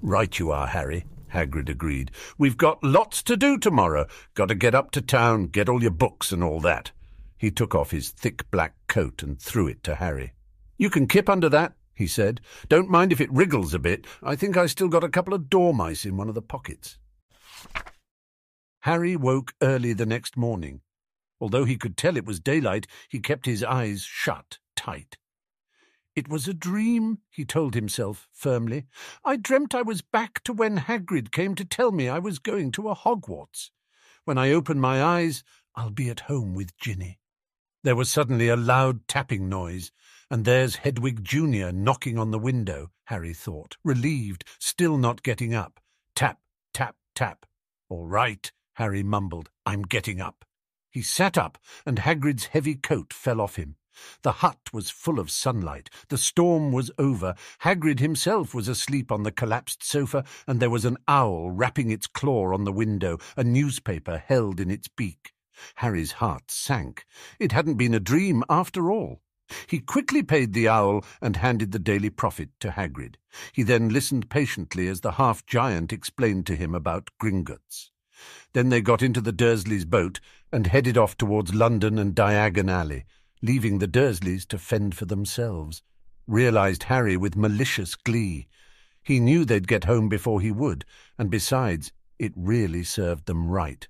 Right 0.01 0.39
you 0.39 0.51
are, 0.51 0.69
Harry, 0.69 1.05
Hagrid 1.33 1.69
agreed. 1.69 2.11
We've 2.39 2.57
got 2.57 2.83
lots 2.83 3.23
to 3.25 3.37
do 3.37 3.59
tomorrow. 3.59 4.07
Got 4.35 4.49
to 4.49 4.55
get 4.55 4.75
up 4.75 4.91
to 4.93 5.03
town, 5.03 5.47
get 5.47 5.69
all 5.69 5.83
your 5.83 5.91
books 5.91 6.33
and 6.33 6.43
all 6.43 6.61
that. 6.61 6.93
He 7.37 7.51
took 7.51 7.75
off 7.75 7.91
his 7.91 8.11
thick 8.11 8.51
black 8.51 8.75
coat 8.89 9.23
and 9.23 9.41
threw 9.41 9.69
it 9.69 9.83
to 9.85 9.97
Harry. 9.97 10.33
You 10.77 10.91
can 10.91 11.07
kip 11.07 11.29
under 11.29 11.49
that, 11.49 11.75
he 11.99 12.07
said. 12.07 12.41
Don't 12.69 12.89
mind 12.89 13.11
if 13.11 13.21
it 13.21 13.33
wriggles 13.33 13.75
a 13.75 13.79
bit. 13.81 14.07
I 14.23 14.37
think 14.37 14.57
I 14.57 14.67
still 14.67 14.89
got 14.89 15.03
a 15.03 15.09
couple 15.09 15.35
of 15.35 15.51
dormice 15.51 16.05
in 16.05 16.17
one 16.17 16.29
of 16.29 16.37
the 16.37 16.41
pockets. 16.41 16.97
Harry 18.83 19.17
woke 19.17 19.53
early 19.61 19.93
the 19.93 20.07
next 20.07 20.37
morning. 20.37 20.81
Although 21.41 21.65
he 21.65 21.77
could 21.77 21.97
tell 21.97 22.17
it 22.17 22.25
was 22.25 22.39
daylight, 22.39 22.87
he 23.09 23.19
kept 23.19 23.47
his 23.47 23.65
eyes 23.65 24.03
shut 24.03 24.59
tight. 24.77 25.19
It 26.15 26.29
was 26.29 26.47
a 26.47 26.55
dream, 26.55 27.19
he 27.31 27.45
told 27.45 27.75
himself 27.75 28.29
firmly. 28.33 28.87
I 29.25 29.35
dreamt 29.35 29.75
I 29.75 29.83
was 29.83 30.01
back 30.01 30.43
to 30.45 30.53
when 30.53 30.79
Hagrid 30.79 31.33
came 31.33 31.57
to 31.57 31.65
tell 31.65 31.91
me 31.91 32.09
I 32.09 32.21
was 32.21 32.39
going 32.39 32.71
to 32.73 32.89
a 32.89 32.95
Hogwarts. 32.95 33.71
When 34.25 34.39
I 34.39 34.53
open 34.53 34.79
my 34.79 35.03
eyes, 35.03 35.43
I'll 35.75 35.91
be 35.91 36.11
at 36.11 36.21
home 36.21 36.55
with 36.55 36.77
Ginny. 36.77 37.19
There 37.83 37.97
was 37.97 38.09
suddenly 38.09 38.49
a 38.49 38.57
loud 38.57 39.09
tapping 39.09 39.49
noise. 39.49 39.91
And 40.31 40.45
there's 40.45 40.77
Hedwig 40.77 41.25
Junior 41.25 41.73
knocking 41.73 42.19
on 42.19 42.31
the 42.33 42.39
window, 42.39 42.91
Harry 43.05 43.33
thought, 43.33 43.79
relieved, 43.83 44.45
still 44.59 44.99
not 44.99 45.23
getting 45.23 45.55
up. 45.55 45.81
Tap, 46.15 46.39
tap, 46.75 46.97
tap. 47.15 47.47
All 47.89 48.07
right, 48.07 48.53
Harry 48.75 49.03
mumbled. 49.03 49.49
I'm 49.65 49.83
getting 49.83 50.21
up. 50.21 50.45
He 50.91 51.01
sat 51.01 51.39
up, 51.39 51.57
and 51.87 52.01
Hagrid's 52.01 52.47
heavy 52.47 52.75
coat 52.75 53.15
fell 53.15 53.41
off 53.41 53.57
him. 53.57 53.77
The 54.23 54.33
hut 54.33 54.59
was 54.71 54.91
full 54.91 55.19
of 55.19 55.31
sunlight. 55.31 55.89
The 56.11 56.19
storm 56.19 56.73
was 56.73 56.91
over. 56.99 57.35
Hagrid 57.63 57.99
himself 57.99 58.55
was 58.55 58.69
asleep 58.69 59.11
on 59.11 59.23
the 59.23 59.33
collapsed 59.33 59.83
sofa, 59.83 60.25
and 60.47 60.61
there 60.61 60.69
was 60.69 60.85
an 60.85 60.99
owl 61.09 61.51
rapping 61.51 61.91
its 61.91 62.07
claw 62.07 62.53
on 62.53 62.65
the 62.65 62.73
window, 62.73 63.19
a 63.37 63.45
newspaper 63.45 64.19
held 64.19 64.61
in 64.61 64.71
its 64.71 64.89
beak. 64.89 65.33
Harry's 65.77 66.13
heart 66.13 66.51
sank. 66.51 67.07
It 67.41 67.53
hadn't 67.53 67.79
been 67.79 67.95
a 67.95 68.01
dream 68.01 68.45
after 68.51 68.93
all. 68.93 69.23
He 69.67 69.81
quickly 69.81 70.23
paid 70.23 70.53
the 70.53 70.69
owl 70.69 71.05
and 71.23 71.37
handed 71.37 71.73
the 71.73 71.79
Daily 71.79 72.11
Prophet 72.11 72.51
to 72.61 72.71
Hagrid. 72.71 73.17
He 73.53 73.63
then 73.63 73.89
listened 73.89 74.29
patiently 74.29 74.89
as 74.89 75.01
the 75.01 75.13
half-giant 75.13 75.93
explained 75.93 76.47
to 76.47 76.57
him 76.57 76.75
about 76.75 77.11
Gringotts. 77.21 77.91
Then 78.53 78.69
they 78.69 78.81
got 78.81 79.03
into 79.03 79.21
the 79.21 79.33
Dursleys' 79.33 79.89
boat 79.89 80.21
and 80.53 80.67
headed 80.67 80.99
off 80.99 81.17
towards 81.17 81.55
London 81.55 81.99
and 81.99 82.15
Diagon 82.15 82.71
Alley, 82.71 83.05
leaving 83.43 83.79
the 83.79 83.89
Dursleys 83.89 84.47
to 84.49 84.59
fend 84.59 84.95
for 84.95 85.05
themselves. 85.05 85.83
realized 86.29 86.85
Harry 86.85 87.17
with 87.17 87.37
malicious 87.37 87.95
glee. 87.97 88.47
He 89.03 89.19
knew 89.19 89.45
they'd 89.45 89.67
get 89.67 89.85
home 89.85 90.09
before 90.09 90.41
he 90.41 90.53
would, 90.53 90.85
and 91.17 91.31
besides, 91.31 91.91
it 92.19 92.33
really 92.37 92.85
served 92.85 93.27
them 93.27 93.49
right. 93.49 93.89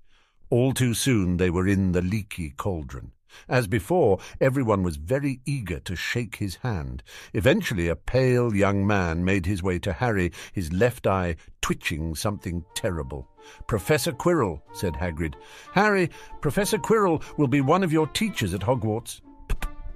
All 0.48 0.72
too 0.72 0.94
soon 0.94 1.36
they 1.36 1.50
were 1.50 1.66
in 1.66 1.92
the 1.92 2.00
leaky 2.00 2.50
cauldron. 2.50 3.12
As 3.48 3.66
before, 3.66 4.18
everyone 4.40 4.82
was 4.82 4.96
very 4.96 5.40
eager 5.44 5.80
to 5.80 5.96
shake 5.96 6.36
his 6.36 6.56
hand. 6.56 7.02
Eventually, 7.32 7.88
a 7.88 7.96
pale 7.96 8.54
young 8.54 8.86
man 8.86 9.24
made 9.24 9.46
his 9.46 9.62
way 9.62 9.78
to 9.80 9.92
Harry, 9.92 10.32
his 10.52 10.72
left 10.72 11.06
eye 11.06 11.36
twitching 11.60 12.14
something 12.14 12.64
terrible. 12.74 13.28
Professor 13.66 14.12
Quirrell, 14.12 14.60
said 14.72 14.94
Hagrid. 14.94 15.34
Harry, 15.72 16.10
Professor 16.40 16.78
Quirrell 16.78 17.22
will 17.36 17.48
be 17.48 17.60
one 17.60 17.82
of 17.82 17.92
your 17.92 18.06
teachers 18.06 18.54
at 18.54 18.60
Hogwarts. 18.60 19.20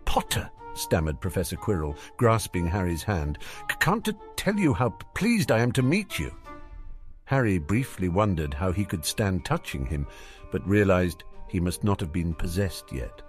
Potter, 0.04 0.50
stammered 0.74 1.20
Professor 1.20 1.56
Quirrell, 1.56 1.96
grasping 2.16 2.66
Harry's 2.66 3.02
hand. 3.02 3.38
Can't 3.80 4.08
tell 4.36 4.56
you 4.56 4.74
how 4.74 4.90
pleased 5.14 5.50
I 5.50 5.60
am 5.60 5.72
to 5.72 5.82
meet 5.82 6.18
you. 6.18 6.34
Harry 7.24 7.58
briefly 7.58 8.08
wondered 8.08 8.52
how 8.52 8.72
he 8.72 8.84
could 8.84 9.04
stand 9.04 9.44
touching 9.44 9.86
him, 9.86 10.06
but 10.50 10.66
realized 10.68 11.24
he 11.52 11.60
must 11.60 11.84
not 11.84 12.00
have 12.00 12.10
been 12.10 12.32
possessed 12.32 12.90
yet. 12.90 13.20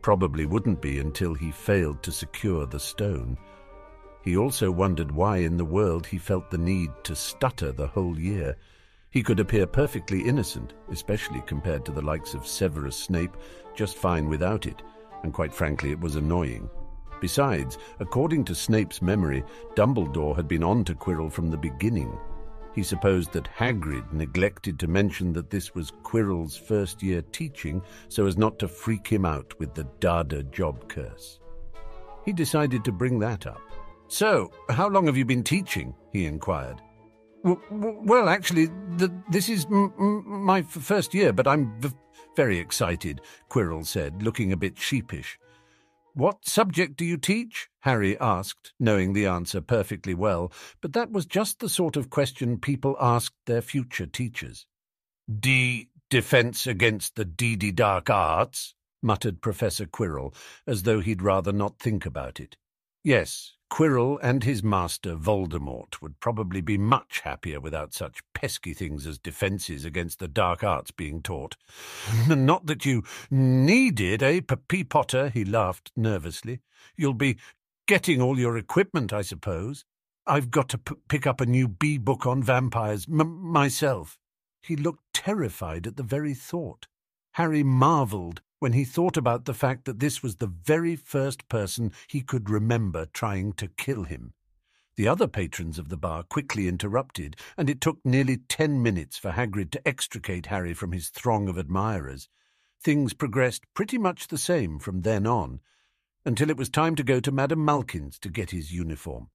Probably 0.00 0.46
wouldn't 0.46 0.80
be 0.80 1.00
until 1.00 1.34
he 1.34 1.52
failed 1.52 2.02
to 2.02 2.10
secure 2.10 2.64
the 2.64 2.80
stone. 2.80 3.36
He 4.22 4.38
also 4.38 4.70
wondered 4.70 5.12
why 5.12 5.38
in 5.38 5.58
the 5.58 5.66
world 5.66 6.06
he 6.06 6.16
felt 6.16 6.50
the 6.50 6.56
need 6.56 6.90
to 7.04 7.14
stutter 7.14 7.70
the 7.70 7.86
whole 7.86 8.18
year. 8.18 8.56
He 9.10 9.22
could 9.22 9.38
appear 9.38 9.66
perfectly 9.66 10.22
innocent, 10.22 10.72
especially 10.90 11.42
compared 11.42 11.84
to 11.84 11.92
the 11.92 12.00
likes 12.00 12.32
of 12.32 12.46
Severus 12.46 12.96
Snape, 12.96 13.36
just 13.76 13.98
fine 13.98 14.30
without 14.30 14.64
it, 14.64 14.82
and 15.22 15.34
quite 15.34 15.52
frankly 15.52 15.90
it 15.90 16.00
was 16.00 16.16
annoying. 16.16 16.70
Besides, 17.20 17.76
according 18.00 18.44
to 18.44 18.54
Snape's 18.54 19.02
memory, 19.02 19.44
Dumbledore 19.74 20.36
had 20.36 20.48
been 20.48 20.64
on 20.64 20.84
to 20.84 20.94
Quirrell 20.94 21.30
from 21.30 21.50
the 21.50 21.58
beginning. 21.58 22.18
He 22.74 22.82
supposed 22.82 23.32
that 23.32 23.48
Hagrid 23.56 24.12
neglected 24.12 24.78
to 24.78 24.86
mention 24.86 25.32
that 25.32 25.50
this 25.50 25.74
was 25.74 25.90
Quirrell's 26.02 26.56
first 26.56 27.02
year 27.02 27.22
teaching 27.22 27.82
so 28.08 28.26
as 28.26 28.36
not 28.36 28.58
to 28.60 28.68
freak 28.68 29.06
him 29.06 29.24
out 29.24 29.58
with 29.58 29.74
the 29.74 29.88
Dada 30.00 30.42
job 30.44 30.88
curse. 30.88 31.40
He 32.24 32.32
decided 32.32 32.84
to 32.84 32.92
bring 32.92 33.18
that 33.20 33.46
up. 33.46 33.60
So, 34.08 34.50
how 34.70 34.88
long 34.88 35.06
have 35.06 35.16
you 35.16 35.24
been 35.24 35.44
teaching? 35.44 35.94
he 36.12 36.24
inquired. 36.24 36.80
well, 37.42 38.28
actually, 38.28 38.68
this 39.30 39.48
is 39.48 39.66
my 39.68 40.62
first 40.62 41.14
year, 41.14 41.32
but 41.32 41.46
I'm 41.46 41.78
very 42.36 42.58
excited, 42.58 43.20
Quirrell 43.50 43.86
said, 43.86 44.22
looking 44.22 44.52
a 44.52 44.56
bit 44.56 44.78
sheepish. 44.78 45.38
What 46.18 46.48
subject 46.48 46.96
do 46.96 47.04
you 47.04 47.16
teach? 47.16 47.68
Harry 47.82 48.18
asked, 48.18 48.72
knowing 48.80 49.12
the 49.12 49.26
answer 49.26 49.60
perfectly 49.60 50.14
well, 50.14 50.50
but 50.80 50.92
that 50.94 51.12
was 51.12 51.26
just 51.26 51.60
the 51.60 51.68
sort 51.68 51.96
of 51.96 52.10
question 52.10 52.58
people 52.58 52.96
asked 53.00 53.36
their 53.46 53.62
future 53.62 54.06
teachers. 54.06 54.66
D. 55.32 55.90
Defense 56.10 56.66
against 56.66 57.14
the 57.14 57.24
Deedy 57.24 57.70
Dark 57.70 58.10
Arts, 58.10 58.74
muttered 59.00 59.40
Professor 59.40 59.86
Quirrell, 59.86 60.34
as 60.66 60.82
though 60.82 60.98
he'd 60.98 61.22
rather 61.22 61.52
not 61.52 61.78
think 61.78 62.04
about 62.04 62.40
it. 62.40 62.56
Yes, 63.04 63.52
Quirrell 63.70 64.18
and 64.22 64.44
his 64.44 64.62
master 64.62 65.14
Voldemort 65.14 66.00
would 66.00 66.20
probably 66.20 66.60
be 66.60 66.78
much 66.78 67.20
happier 67.20 67.60
without 67.60 67.92
such 67.92 68.22
pesky 68.34 68.72
things 68.72 69.06
as 69.06 69.18
defences 69.18 69.84
against 69.84 70.18
the 70.18 70.28
dark 70.28 70.64
arts 70.64 70.90
being 70.90 71.22
taught. 71.22 71.56
Not 72.28 72.66
that 72.66 72.84
you 72.84 73.04
needed, 73.30 74.22
eh, 74.22 74.40
P. 74.68 74.84
Potter? 74.84 75.28
he 75.28 75.44
laughed 75.44 75.92
nervously. 75.96 76.60
You'll 76.96 77.14
be 77.14 77.38
getting 77.86 78.20
all 78.20 78.38
your 78.38 78.56
equipment, 78.56 79.12
I 79.12 79.22
suppose. 79.22 79.84
I've 80.26 80.50
got 80.50 80.68
to 80.70 80.78
pick 81.08 81.26
up 81.26 81.40
a 81.40 81.46
new 81.46 81.68
B 81.68 81.98
book 81.98 82.26
on 82.26 82.42
vampires 82.42 83.08
myself. 83.08 84.18
He 84.62 84.76
looked 84.76 85.02
terrified 85.14 85.86
at 85.86 85.96
the 85.96 86.02
very 86.02 86.34
thought. 86.34 86.86
Harry 87.32 87.62
marvelled 87.62 88.42
when 88.58 88.72
he 88.72 88.84
thought 88.84 89.16
about 89.16 89.44
the 89.44 89.54
fact 89.54 89.84
that 89.84 90.00
this 90.00 90.22
was 90.22 90.36
the 90.36 90.46
very 90.46 90.96
first 90.96 91.48
person 91.48 91.92
he 92.08 92.20
could 92.20 92.50
remember 92.50 93.06
trying 93.06 93.52
to 93.52 93.68
kill 93.68 94.04
him. 94.04 94.32
The 94.96 95.06
other 95.06 95.28
patrons 95.28 95.78
of 95.78 95.90
the 95.90 95.96
bar 95.96 96.24
quickly 96.24 96.66
interrupted, 96.66 97.36
and 97.56 97.70
it 97.70 97.80
took 97.80 97.98
nearly 98.04 98.36
ten 98.36 98.82
minutes 98.82 99.16
for 99.16 99.30
Hagrid 99.30 99.70
to 99.70 99.86
extricate 99.86 100.46
Harry 100.46 100.74
from 100.74 100.90
his 100.90 101.08
throng 101.08 101.48
of 101.48 101.56
admirers. 101.56 102.28
Things 102.82 103.12
progressed 103.12 103.62
pretty 103.74 103.96
much 103.96 104.26
the 104.26 104.38
same 104.38 104.80
from 104.80 105.02
then 105.02 105.24
on, 105.24 105.60
until 106.24 106.50
it 106.50 106.56
was 106.56 106.68
time 106.68 106.96
to 106.96 107.04
go 107.04 107.20
to 107.20 107.30
Madame 107.30 107.64
Malkin's 107.64 108.18
to 108.18 108.28
get 108.28 108.50
his 108.50 108.72
uniform. 108.72 109.30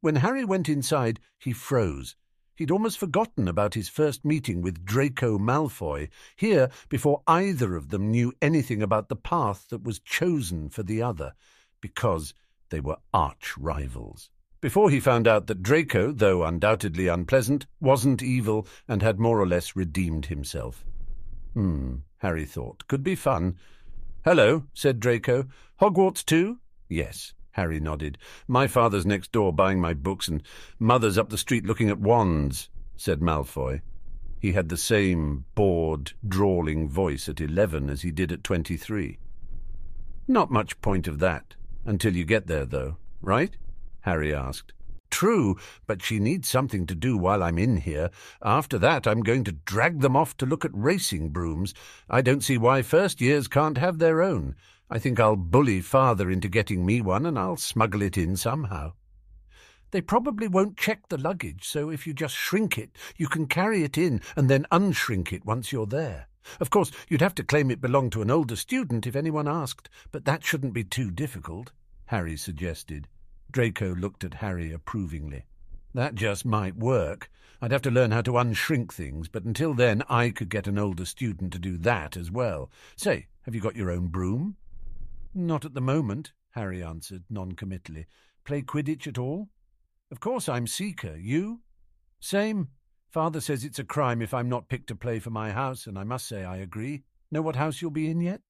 When 0.00 0.16
Harry 0.16 0.44
went 0.44 0.68
inside, 0.68 1.20
he 1.38 1.52
froze 1.52 2.16
He'd 2.56 2.70
almost 2.70 2.98
forgotten 2.98 3.48
about 3.48 3.74
his 3.74 3.88
first 3.88 4.24
meeting 4.24 4.62
with 4.62 4.84
Draco 4.84 5.38
Malfoy, 5.38 6.08
here 6.36 6.70
before 6.88 7.22
either 7.26 7.74
of 7.74 7.88
them 7.88 8.10
knew 8.10 8.32
anything 8.40 8.82
about 8.82 9.08
the 9.08 9.16
path 9.16 9.68
that 9.70 9.82
was 9.82 9.98
chosen 9.98 10.68
for 10.68 10.82
the 10.82 11.02
other, 11.02 11.34
because 11.80 12.32
they 12.70 12.80
were 12.80 12.98
arch 13.12 13.56
rivals. 13.58 14.30
Before 14.60 14.88
he 14.88 15.00
found 15.00 15.28
out 15.28 15.46
that 15.48 15.62
Draco, 15.62 16.12
though 16.12 16.44
undoubtedly 16.44 17.08
unpleasant, 17.08 17.66
wasn't 17.80 18.22
evil 18.22 18.66
and 18.88 19.02
had 19.02 19.18
more 19.18 19.40
or 19.40 19.46
less 19.46 19.76
redeemed 19.76 20.26
himself. 20.26 20.86
Hmm, 21.54 21.96
Harry 22.18 22.46
thought, 22.46 22.86
could 22.88 23.02
be 23.02 23.14
fun. 23.14 23.58
Hello, 24.24 24.64
said 24.72 25.00
Draco. 25.00 25.46
Hogwarts 25.80 26.24
too? 26.24 26.60
Yes. 26.88 27.34
Harry 27.54 27.80
nodded. 27.80 28.18
My 28.46 28.66
father's 28.66 29.06
next 29.06 29.32
door 29.32 29.52
buying 29.52 29.80
my 29.80 29.94
books, 29.94 30.28
and 30.28 30.42
mother's 30.78 31.18
up 31.18 31.30
the 31.30 31.38
street 31.38 31.64
looking 31.64 31.88
at 31.88 31.98
wands, 31.98 32.68
said 32.96 33.20
Malfoy. 33.20 33.80
He 34.38 34.52
had 34.52 34.68
the 34.68 34.76
same 34.76 35.44
bored, 35.54 36.12
drawling 36.26 36.88
voice 36.88 37.28
at 37.28 37.40
eleven 37.40 37.88
as 37.88 38.02
he 38.02 38.10
did 38.10 38.30
at 38.30 38.44
twenty-three. 38.44 39.18
Not 40.28 40.50
much 40.50 40.80
point 40.80 41.08
of 41.08 41.18
that, 41.20 41.54
until 41.84 42.14
you 42.14 42.24
get 42.24 42.46
there, 42.46 42.66
though, 42.66 42.96
right? 43.20 43.56
Harry 44.00 44.34
asked. 44.34 44.72
True, 45.10 45.56
but 45.86 46.02
she 46.02 46.18
needs 46.18 46.48
something 46.48 46.86
to 46.86 46.94
do 46.94 47.16
while 47.16 47.42
I'm 47.42 47.58
in 47.58 47.76
here. 47.76 48.10
After 48.42 48.78
that, 48.80 49.06
I'm 49.06 49.20
going 49.20 49.44
to 49.44 49.52
drag 49.52 50.00
them 50.00 50.16
off 50.16 50.36
to 50.38 50.46
look 50.46 50.64
at 50.64 50.72
racing 50.74 51.28
brooms. 51.28 51.72
I 52.10 52.20
don't 52.20 52.42
see 52.42 52.58
why 52.58 52.82
first 52.82 53.20
years 53.20 53.46
can't 53.46 53.78
have 53.78 53.98
their 53.98 54.22
own. 54.22 54.56
I 54.90 54.98
think 54.98 55.18
I'll 55.18 55.36
bully 55.36 55.80
father 55.80 56.30
into 56.30 56.48
getting 56.48 56.84
me 56.84 57.00
one, 57.00 57.24
and 57.26 57.38
I'll 57.38 57.56
smuggle 57.56 58.02
it 58.02 58.18
in 58.18 58.36
somehow. 58.36 58.92
They 59.92 60.00
probably 60.00 60.48
won't 60.48 60.76
check 60.76 61.08
the 61.08 61.16
luggage, 61.16 61.64
so 61.64 61.88
if 61.88 62.06
you 62.06 62.12
just 62.12 62.34
shrink 62.34 62.76
it, 62.76 62.90
you 63.16 63.28
can 63.28 63.46
carry 63.46 63.84
it 63.84 63.96
in 63.96 64.20
and 64.36 64.50
then 64.50 64.66
unshrink 64.72 65.32
it 65.32 65.44
once 65.44 65.70
you're 65.70 65.86
there. 65.86 66.26
Of 66.60 66.68
course, 66.68 66.90
you'd 67.08 67.20
have 67.20 67.34
to 67.36 67.44
claim 67.44 67.70
it 67.70 67.80
belonged 67.80 68.12
to 68.12 68.22
an 68.22 68.30
older 68.30 68.56
student 68.56 69.06
if 69.06 69.16
anyone 69.16 69.48
asked, 69.48 69.88
but 70.12 70.24
that 70.26 70.44
shouldn't 70.44 70.74
be 70.74 70.84
too 70.84 71.10
difficult, 71.10 71.72
Harry 72.06 72.36
suggested. 72.36 73.08
Draco 73.50 73.94
looked 73.94 74.24
at 74.24 74.34
Harry 74.34 74.72
approvingly. 74.72 75.44
That 75.94 76.16
just 76.16 76.44
might 76.44 76.76
work. 76.76 77.30
I'd 77.62 77.70
have 77.70 77.82
to 77.82 77.90
learn 77.90 78.10
how 78.10 78.22
to 78.22 78.32
unshrink 78.32 78.92
things, 78.92 79.28
but 79.28 79.44
until 79.44 79.74
then 79.74 80.02
I 80.08 80.30
could 80.30 80.50
get 80.50 80.66
an 80.66 80.78
older 80.78 81.04
student 81.04 81.52
to 81.52 81.58
do 81.58 81.78
that 81.78 82.16
as 82.16 82.30
well. 82.30 82.68
Say, 82.96 83.28
have 83.42 83.54
you 83.54 83.60
got 83.60 83.76
your 83.76 83.90
own 83.90 84.08
broom? 84.08 84.56
Not 85.34 85.64
at 85.64 85.74
the 85.74 85.80
moment, 85.80 86.32
Harry 86.50 86.82
answered 86.82 87.24
noncommittally. 87.28 88.06
Play 88.44 88.62
Quidditch 88.62 89.08
at 89.08 89.18
all? 89.18 89.48
Of 90.12 90.20
course 90.20 90.48
I'm 90.48 90.68
Seeker. 90.68 91.16
You? 91.16 91.62
Same. 92.20 92.68
Father 93.10 93.40
says 93.40 93.64
it's 93.64 93.80
a 93.80 93.84
crime 93.84 94.22
if 94.22 94.32
I'm 94.32 94.48
not 94.48 94.68
picked 94.68 94.86
to 94.88 94.94
play 94.94 95.18
for 95.18 95.30
my 95.30 95.50
house, 95.50 95.86
and 95.86 95.98
I 95.98 96.04
must 96.04 96.28
say 96.28 96.44
I 96.44 96.58
agree. 96.58 97.02
Know 97.32 97.42
what 97.42 97.56
house 97.56 97.82
you'll 97.82 97.90
be 97.90 98.08
in 98.08 98.20
yet? 98.20 98.42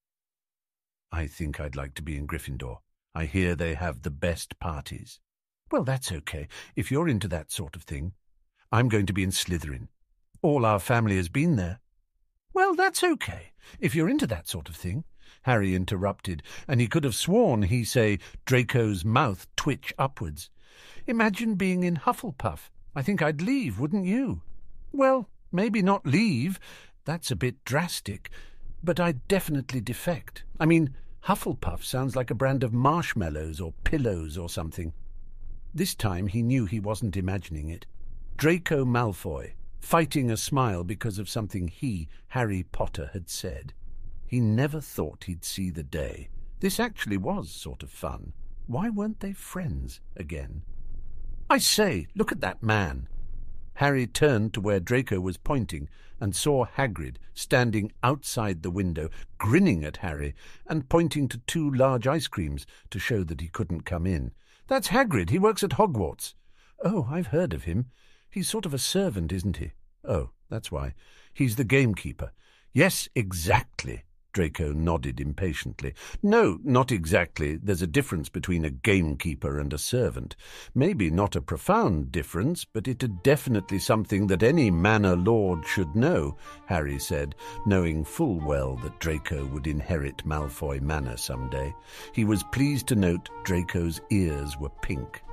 I 1.11 1.26
think 1.26 1.59
I'd 1.59 1.76
like 1.76 1.95
to 1.95 2.03
be 2.03 2.17
in 2.17 2.26
Gryffindor. 2.26 2.79
I 3.14 3.25
hear 3.25 3.55
they 3.55 3.75
have 3.75 4.03
the 4.03 4.11
best 4.11 4.59
parties. 4.59 5.21
Well, 5.71 5.85
that's 5.85 6.12
okay, 6.12 6.49
if 6.76 6.91
you're 6.91 7.09
into 7.09 7.29
that 7.29 7.50
sort 7.50 7.76
of 7.76 7.83
thing. 7.85 8.12
I'm 8.71 8.88
going 8.88 9.07
to 9.07 9.12
be 9.12 9.23
in 9.23 9.31
Slytherin. 9.31 9.88
All 10.43 10.67
our 10.67 10.81
family 10.81 11.17
has 11.17 11.29
been 11.29 11.57
there. 11.57 11.81
Well, 12.53 12.75
that's 12.75 13.03
okay, 13.03 13.53
if 13.81 13.95
you're 13.95 14.11
into 14.11 14.26
that 14.26 14.49
sort 14.49 14.69
of 14.69 14.76
thing. 14.76 15.05
Harry 15.43 15.75
interrupted, 15.75 16.43
and 16.66 16.81
he 16.81 16.87
could 16.87 17.04
have 17.04 17.14
sworn 17.14 17.62
he 17.62 17.85
say 17.85 18.19
Draco's 18.45 19.04
mouth 19.04 19.47
twitch 19.57 19.95
upwards. 19.99 20.50
Imagine 21.07 21.54
being 21.54 21.83
in 21.83 21.97
Hufflepuff. 21.97 22.71
I 22.95 23.02
think 23.02 23.23
I'd 23.23 23.43
leave, 23.43 23.78
wouldn't 23.78 24.07
you? 24.07 24.43
Well, 24.93 25.28
maybe 25.52 25.83
not 25.83 26.07
leave. 26.07 26.59
That's 27.04 27.31
a 27.31 27.37
bit 27.37 27.64
drastic. 27.64 28.31
But 28.83 29.00
I'd 29.00 29.26
definitely 29.28 29.81
defect. 29.81 30.45
I 30.59 30.66
mean, 30.66 30.95
Hufflepuff 31.26 31.83
sounds 31.83 32.14
like 32.14 32.31
a 32.31 32.35
brand 32.35 32.62
of 32.62 32.73
marshmallows 32.73 33.61
or 33.61 33.73
pillows 33.85 34.37
or 34.37 34.49
something. 34.49 34.93
This 35.75 35.95
time 35.95 36.26
he 36.26 36.43
knew 36.43 36.66
he 36.66 36.81
wasn't 36.81 37.16
imagining 37.16 37.69
it. 37.69 37.87
Draco 38.37 38.85
Malfoy, 38.85 39.52
fighting 39.81 40.31
a 40.31 40.37
smile 40.37 40.85
because 40.85 41.19
of 41.19 41.28
something 41.28 41.69
he, 41.69 42.09
Harry 42.28 42.64
Potter, 42.71 43.11
had 43.12 43.28
said. 43.28 43.73
He 44.26 44.40
never 44.40 44.81
thought 44.81 45.25
he'd 45.25 45.45
see 45.45 45.71
the 45.71 45.83
day. 45.83 46.28
This 46.61 46.81
actually 46.81 47.16
was 47.16 47.50
sort 47.50 47.83
of 47.83 47.90
fun. 47.90 48.33
Why 48.66 48.88
weren't 48.88 49.21
they 49.21 49.33
friends 49.33 50.00
again? 50.16 50.62
I 51.50 51.59
say, 51.59 52.07
look 52.14 52.33
at 52.33 52.40
that 52.40 52.62
man. 52.62 53.09
Harry 53.75 54.07
turned 54.07 54.54
to 54.54 54.61
where 54.61 54.81
Draco 54.81 55.21
was 55.21 55.37
pointing 55.37 55.88
and 56.21 56.35
saw 56.35 56.64
Hagrid 56.64 57.16
standing 57.35 57.93
outside 58.02 58.62
the 58.62 58.71
window, 58.71 59.11
grinning 59.37 59.85
at 59.85 59.99
Harry 59.99 60.35
and 60.66 60.88
pointing 60.88 61.28
to 61.28 61.38
two 61.38 61.71
large 61.71 62.07
ice 62.07 62.28
creams 62.28 62.66
to 62.90 62.99
show 62.99 63.25
that 63.25 63.40
he 63.40 63.49
couldn't 63.49 63.83
come 63.83 64.07
in. 64.07 64.33
That's 64.69 64.88
Hagrid. 64.88 65.31
He 65.31 65.38
works 65.38 65.62
at 65.62 65.71
Hogwarts. 65.71 66.35
Oh, 66.83 67.09
I've 67.11 67.28
heard 67.28 67.52
of 67.52 67.64
him. 67.64 67.90
He's 68.31 68.49
sort 68.49 68.64
of 68.64 68.73
a 68.73 68.78
servant, 68.78 69.33
isn't 69.33 69.59
he? 69.59 69.73
Oh, 70.04 70.31
that's 70.49 70.73
why. 70.73 70.95
He's 71.33 71.57
the 71.57 71.64
gamekeeper. 71.64 72.33
Yes, 72.73 73.09
exactly. 73.14 74.04
Draco 74.35 74.73
nodded 74.73 75.21
impatiently. 75.21 75.95
No, 76.23 76.59
not 76.62 76.93
exactly. 76.93 77.57
There's 77.57 77.81
a 77.81 77.87
difference 77.87 78.29
between 78.29 78.64
a 78.64 78.71
gamekeeper 78.71 79.59
and 79.59 79.73
a 79.73 79.79
servant. 79.79 80.37
Maybe 80.75 81.09
not 81.11 81.37
a 81.37 81.41
profound 81.41 82.12
difference, 82.12 82.67
but 82.67 82.87
it 82.87 83.03
is 83.03 83.09
definitely 83.23 83.79
something 83.79 84.26
that 84.26 84.43
any 84.43 84.71
manor 84.71 85.17
lord 85.17 85.64
should 85.64 85.97
know, 85.97 86.37
Harry 86.67 86.99
said, 86.99 87.35
knowing 87.64 88.05
full 88.05 88.41
well 88.41 88.76
that 88.83 88.99
Draco 89.00 89.47
would 89.47 89.67
inherit 89.67 90.26
Malfoy 90.26 90.81
Manor 90.81 91.17
some 91.17 91.49
day. 91.49 91.75
He 92.12 92.25
was 92.25 92.43
pleased 92.53 92.87
to 92.88 92.97
note 92.97 93.31
Draco's 93.45 94.00
ears 94.11 94.59
were 94.59 94.73
pink. 94.83 95.24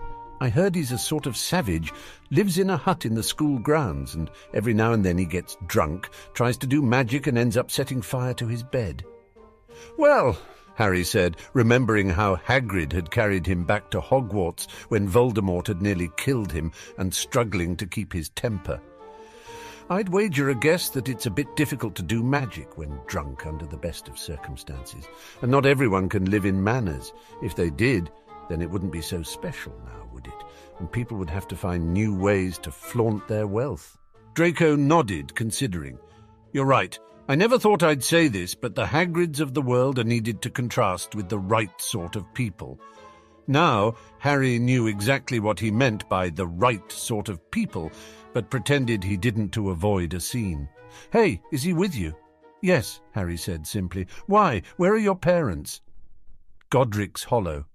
I 0.41 0.49
heard 0.49 0.73
he's 0.73 0.91
a 0.91 0.97
sort 0.97 1.27
of 1.27 1.37
savage, 1.37 1.93
lives 2.31 2.57
in 2.57 2.71
a 2.71 2.75
hut 2.75 3.05
in 3.05 3.13
the 3.13 3.21
school 3.21 3.59
grounds, 3.59 4.15
and 4.15 4.27
every 4.55 4.73
now 4.73 4.91
and 4.91 5.05
then 5.05 5.19
he 5.19 5.25
gets 5.25 5.55
drunk, 5.67 6.09
tries 6.33 6.57
to 6.57 6.67
do 6.67 6.81
magic, 6.81 7.27
and 7.27 7.37
ends 7.37 7.57
up 7.57 7.69
setting 7.69 8.01
fire 8.01 8.33
to 8.33 8.47
his 8.47 8.63
bed. 8.63 9.05
Well, 9.99 10.35
Harry 10.73 11.03
said, 11.03 11.37
remembering 11.53 12.09
how 12.09 12.37
Hagrid 12.37 12.91
had 12.91 13.11
carried 13.11 13.45
him 13.45 13.65
back 13.65 13.91
to 13.91 14.01
Hogwarts 14.01 14.67
when 14.89 15.07
Voldemort 15.07 15.67
had 15.67 15.83
nearly 15.83 16.09
killed 16.17 16.51
him 16.51 16.71
and 16.97 17.13
struggling 17.13 17.77
to 17.77 17.85
keep 17.85 18.11
his 18.11 18.29
temper. 18.29 18.81
I'd 19.91 20.09
wager 20.09 20.49
a 20.49 20.55
guess 20.55 20.89
that 20.89 21.07
it's 21.07 21.27
a 21.27 21.31
bit 21.31 21.55
difficult 21.55 21.93
to 21.97 22.01
do 22.01 22.23
magic 22.23 22.79
when 22.79 22.99
drunk 23.05 23.45
under 23.45 23.67
the 23.67 23.77
best 23.77 24.07
of 24.07 24.17
circumstances, 24.17 25.07
and 25.43 25.51
not 25.51 25.67
everyone 25.67 26.09
can 26.09 26.31
live 26.31 26.45
in 26.45 26.63
manors. 26.63 27.13
If 27.43 27.55
they 27.55 27.69
did, 27.69 28.09
then 28.49 28.63
it 28.63 28.71
wouldn't 28.71 28.91
be 28.91 29.03
so 29.03 29.21
special 29.21 29.79
now 29.85 30.00
and 30.79 30.91
people 30.91 31.17
would 31.17 31.29
have 31.29 31.47
to 31.49 31.55
find 31.55 31.93
new 31.93 32.15
ways 32.15 32.57
to 32.59 32.71
flaunt 32.71 33.27
their 33.27 33.47
wealth. 33.47 33.97
Draco 34.33 34.75
nodded, 34.75 35.35
considering. 35.35 35.97
You're 36.53 36.65
right. 36.65 36.97
I 37.27 37.35
never 37.35 37.59
thought 37.59 37.83
I'd 37.83 38.03
say 38.03 38.27
this, 38.27 38.55
but 38.55 38.75
the 38.75 38.85
Hagrids 38.85 39.39
of 39.39 39.53
the 39.53 39.61
world 39.61 39.99
are 39.99 40.03
needed 40.03 40.41
to 40.41 40.49
contrast 40.49 41.15
with 41.15 41.29
the 41.29 41.39
right 41.39 41.71
sort 41.79 42.15
of 42.15 42.33
people. 42.33 42.79
Now, 43.47 43.95
Harry 44.19 44.59
knew 44.59 44.87
exactly 44.87 45.39
what 45.39 45.59
he 45.59 45.71
meant 45.71 46.07
by 46.09 46.29
the 46.29 46.47
right 46.47 46.91
sort 46.91 47.29
of 47.29 47.51
people, 47.51 47.91
but 48.33 48.49
pretended 48.49 49.03
he 49.03 49.17
didn't 49.17 49.49
to 49.49 49.69
avoid 49.69 50.13
a 50.13 50.19
scene. 50.19 50.67
Hey, 51.11 51.41
is 51.51 51.63
he 51.63 51.73
with 51.73 51.95
you? 51.95 52.15
Yes, 52.61 53.01
Harry 53.11 53.37
said 53.37 53.65
simply. 53.65 54.07
Why? 54.27 54.61
Where 54.77 54.93
are 54.93 54.97
your 54.97 55.15
parents? 55.15 55.81
Godric's 56.69 57.23
Hollow. 57.23 57.65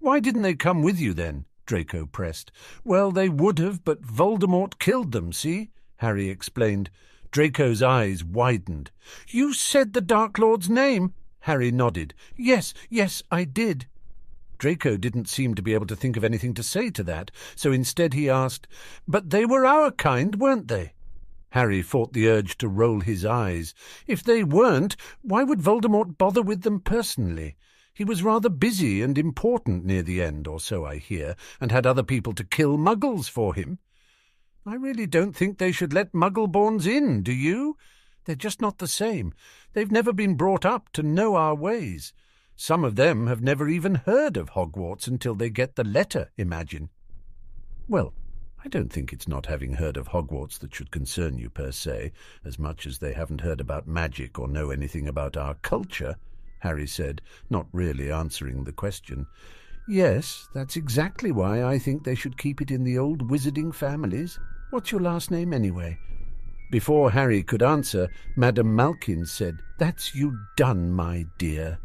Why 0.00 0.20
didn't 0.20 0.42
they 0.42 0.54
come 0.54 0.82
with 0.82 1.00
you 1.00 1.14
then? 1.14 1.46
Draco 1.72 2.04
pressed. 2.04 2.52
Well, 2.84 3.10
they 3.10 3.30
would 3.30 3.58
have, 3.58 3.82
but 3.82 4.02
Voldemort 4.02 4.78
killed 4.78 5.12
them, 5.12 5.32
see? 5.32 5.70
Harry 5.96 6.28
explained. 6.28 6.90
Draco's 7.30 7.82
eyes 7.82 8.22
widened. 8.22 8.90
You 9.28 9.54
said 9.54 9.94
the 9.94 10.02
Dark 10.02 10.36
Lord's 10.38 10.68
name? 10.68 11.14
Harry 11.40 11.70
nodded. 11.70 12.12
Yes, 12.36 12.74
yes, 12.90 13.22
I 13.30 13.44
did. 13.44 13.86
Draco 14.58 14.98
didn't 14.98 15.30
seem 15.30 15.54
to 15.54 15.62
be 15.62 15.72
able 15.72 15.86
to 15.86 15.96
think 15.96 16.18
of 16.18 16.24
anything 16.24 16.52
to 16.52 16.62
say 16.62 16.90
to 16.90 17.02
that, 17.04 17.30
so 17.56 17.72
instead 17.72 18.12
he 18.12 18.28
asked, 18.28 18.68
But 19.08 19.30
they 19.30 19.46
were 19.46 19.64
our 19.64 19.92
kind, 19.92 20.34
weren't 20.34 20.68
they? 20.68 20.92
Harry 21.52 21.80
fought 21.80 22.12
the 22.12 22.28
urge 22.28 22.58
to 22.58 22.68
roll 22.68 23.00
his 23.00 23.24
eyes. 23.24 23.72
If 24.06 24.22
they 24.22 24.44
weren't, 24.44 24.94
why 25.22 25.42
would 25.42 25.60
Voldemort 25.60 26.18
bother 26.18 26.42
with 26.42 26.64
them 26.64 26.80
personally? 26.80 27.56
He 27.94 28.04
was 28.04 28.22
rather 28.22 28.48
busy 28.48 29.02
and 29.02 29.18
important 29.18 29.84
near 29.84 30.02
the 30.02 30.22
end, 30.22 30.46
or 30.46 30.60
so 30.60 30.84
I 30.84 30.96
hear, 30.96 31.36
and 31.60 31.70
had 31.70 31.86
other 31.86 32.02
people 32.02 32.32
to 32.34 32.44
kill 32.44 32.78
muggles 32.78 33.28
for 33.28 33.54
him. 33.54 33.78
I 34.64 34.74
really 34.74 35.06
don't 35.06 35.34
think 35.34 35.58
they 35.58 35.72
should 35.72 35.92
let 35.92 36.12
muggle-borns 36.12 36.86
in, 36.86 37.22
do 37.22 37.32
you? 37.32 37.76
They're 38.24 38.36
just 38.36 38.60
not 38.60 38.78
the 38.78 38.88
same. 38.88 39.34
They've 39.72 39.90
never 39.90 40.12
been 40.12 40.36
brought 40.36 40.64
up 40.64 40.90
to 40.92 41.02
know 41.02 41.34
our 41.34 41.54
ways. 41.54 42.14
Some 42.56 42.84
of 42.84 42.96
them 42.96 43.26
have 43.26 43.42
never 43.42 43.68
even 43.68 43.96
heard 43.96 44.36
of 44.36 44.50
Hogwarts 44.50 45.06
until 45.06 45.34
they 45.34 45.50
get 45.50 45.74
the 45.74 45.84
letter, 45.84 46.30
imagine. 46.36 46.90
Well, 47.88 48.14
I 48.64 48.68
don't 48.68 48.92
think 48.92 49.12
it's 49.12 49.26
not 49.26 49.46
having 49.46 49.74
heard 49.74 49.96
of 49.96 50.08
Hogwarts 50.08 50.58
that 50.60 50.74
should 50.74 50.92
concern 50.92 51.36
you 51.36 51.50
per 51.50 51.72
se, 51.72 52.12
as 52.44 52.58
much 52.58 52.86
as 52.86 53.00
they 53.00 53.12
haven't 53.12 53.40
heard 53.40 53.60
about 53.60 53.88
magic 53.88 54.38
or 54.38 54.46
know 54.46 54.70
anything 54.70 55.08
about 55.08 55.36
our 55.36 55.54
culture. 55.54 56.16
Harry 56.62 56.86
said, 56.86 57.20
not 57.50 57.66
really 57.72 58.12
answering 58.12 58.62
the 58.62 58.72
question. 58.72 59.26
Yes, 59.88 60.48
that's 60.54 60.76
exactly 60.76 61.32
why 61.32 61.64
I 61.64 61.76
think 61.76 62.04
they 62.04 62.14
should 62.14 62.38
keep 62.38 62.60
it 62.60 62.70
in 62.70 62.84
the 62.84 62.98
old 62.98 63.28
wizarding 63.28 63.74
families. 63.74 64.38
What's 64.70 64.92
your 64.92 65.00
last 65.00 65.32
name, 65.32 65.52
anyway? 65.52 65.98
Before 66.70 67.10
Harry 67.10 67.42
could 67.42 67.64
answer, 67.64 68.08
Madame 68.36 68.76
Malkin 68.76 69.26
said, 69.26 69.58
That's 69.78 70.14
you 70.14 70.38
done, 70.56 70.92
my 70.92 71.26
dear. 71.36 71.78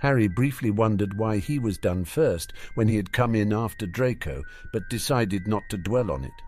Harry 0.00 0.26
briefly 0.26 0.72
wondered 0.72 1.16
why 1.16 1.38
he 1.38 1.60
was 1.60 1.78
done 1.78 2.04
first 2.04 2.52
when 2.74 2.88
he 2.88 2.96
had 2.96 3.12
come 3.12 3.36
in 3.36 3.52
after 3.52 3.86
Draco, 3.86 4.42
but 4.72 4.90
decided 4.90 5.46
not 5.46 5.62
to 5.70 5.78
dwell 5.78 6.10
on 6.10 6.24
it. 6.24 6.42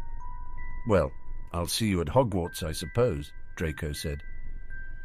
Well, 0.89 1.13
I'll 1.53 1.69
see 1.69 1.87
you 1.87 2.01
at 2.01 2.09
Hogwarts, 2.09 2.65
I 2.65 2.73
suppose, 2.73 3.33
Draco 3.55 3.93
said. 3.93 4.25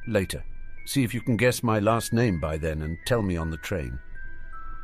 Later. 0.07 0.43
See 0.85 1.03
if 1.03 1.13
you 1.13 1.21
can 1.21 1.37
guess 1.37 1.63
my 1.63 1.79
last 1.79 2.11
name 2.11 2.39
by 2.39 2.57
then 2.57 2.81
and 2.81 2.97
tell 3.05 3.21
me 3.21 3.37
on 3.37 3.49
the 3.49 3.57
train. 3.57 3.99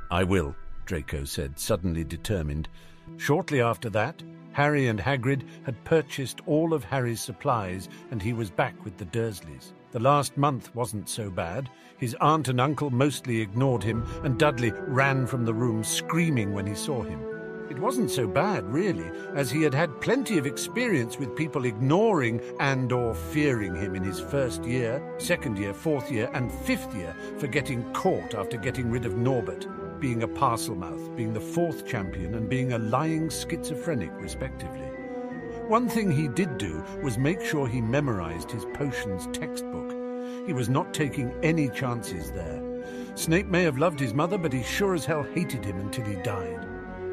I 0.09 0.23
will, 0.23 0.55
Draco 0.85 1.25
said, 1.25 1.59
suddenly 1.59 2.03
determined. 2.03 2.69
Shortly 3.17 3.61
after 3.61 3.89
that, 3.89 4.21
Harry 4.51 4.87
and 4.87 4.99
Hagrid 4.99 5.43
had 5.63 5.83
purchased 5.83 6.41
all 6.45 6.73
of 6.73 6.83
Harry's 6.83 7.21
supplies, 7.21 7.89
and 8.11 8.21
he 8.21 8.33
was 8.33 8.49
back 8.49 8.73
with 8.83 8.97
the 8.97 9.05
Dursleys. 9.05 9.73
The 9.91 9.99
last 9.99 10.35
month 10.35 10.73
wasn't 10.75 11.09
so 11.09 11.29
bad. 11.29 11.69
His 11.97 12.15
aunt 12.21 12.47
and 12.47 12.59
uncle 12.59 12.89
mostly 12.89 13.39
ignored 13.39 13.83
him, 13.83 14.03
and 14.23 14.39
Dudley 14.39 14.71
ran 14.87 15.27
from 15.27 15.45
the 15.45 15.53
room 15.53 15.83
screaming 15.83 16.53
when 16.53 16.65
he 16.65 16.75
saw 16.75 17.03
him. 17.03 17.36
It 17.69 17.79
wasn't 17.79 18.09
so 18.09 18.27
bad, 18.27 18.71
really, 18.71 19.11
as 19.35 19.51
he 19.51 19.61
had 19.61 19.73
had 19.73 19.99
plenty 19.99 20.37
of 20.37 20.45
experience 20.45 21.19
with 21.19 21.35
people 21.35 21.65
ignoring 21.65 22.39
and 22.61 22.91
or 22.93 23.13
fearing 23.13 23.75
him 23.75 23.93
in 23.93 24.03
his 24.03 24.21
first 24.21 24.63
year, 24.63 25.03
second 25.17 25.57
year, 25.57 25.73
fourth 25.73 26.09
year, 26.09 26.29
and 26.33 26.49
fifth 26.49 26.95
year 26.95 27.13
for 27.37 27.47
getting 27.47 27.83
caught 27.91 28.35
after 28.35 28.55
getting 28.55 28.89
rid 28.89 29.05
of 29.05 29.17
Norbert, 29.17 29.67
being 29.99 30.23
a 30.23 30.27
Parselmouth, 30.27 31.13
being 31.17 31.33
the 31.33 31.41
fourth 31.41 31.85
champion, 31.85 32.35
and 32.35 32.47
being 32.49 32.71
a 32.71 32.77
lying 32.77 33.29
schizophrenic, 33.29 34.11
respectively. 34.13 34.87
One 35.67 35.89
thing 35.89 36.09
he 36.09 36.29
did 36.29 36.57
do 36.57 36.81
was 37.03 37.17
make 37.17 37.41
sure 37.41 37.67
he 37.67 37.81
memorized 37.81 38.49
his 38.49 38.63
potions 38.73 39.27
textbook. 39.33 39.93
He 40.45 40.53
was 40.53 40.69
not 40.69 40.93
taking 40.93 41.33
any 41.43 41.67
chances 41.67 42.31
there. 42.31 42.63
Snape 43.15 43.47
may 43.47 43.63
have 43.63 43.77
loved 43.77 43.99
his 43.99 44.13
mother, 44.13 44.37
but 44.37 44.53
he 44.53 44.63
sure 44.63 44.93
as 44.93 45.03
hell 45.03 45.23
hated 45.23 45.65
him 45.65 45.79
until 45.79 46.05
he 46.05 46.15
died. 46.17 46.66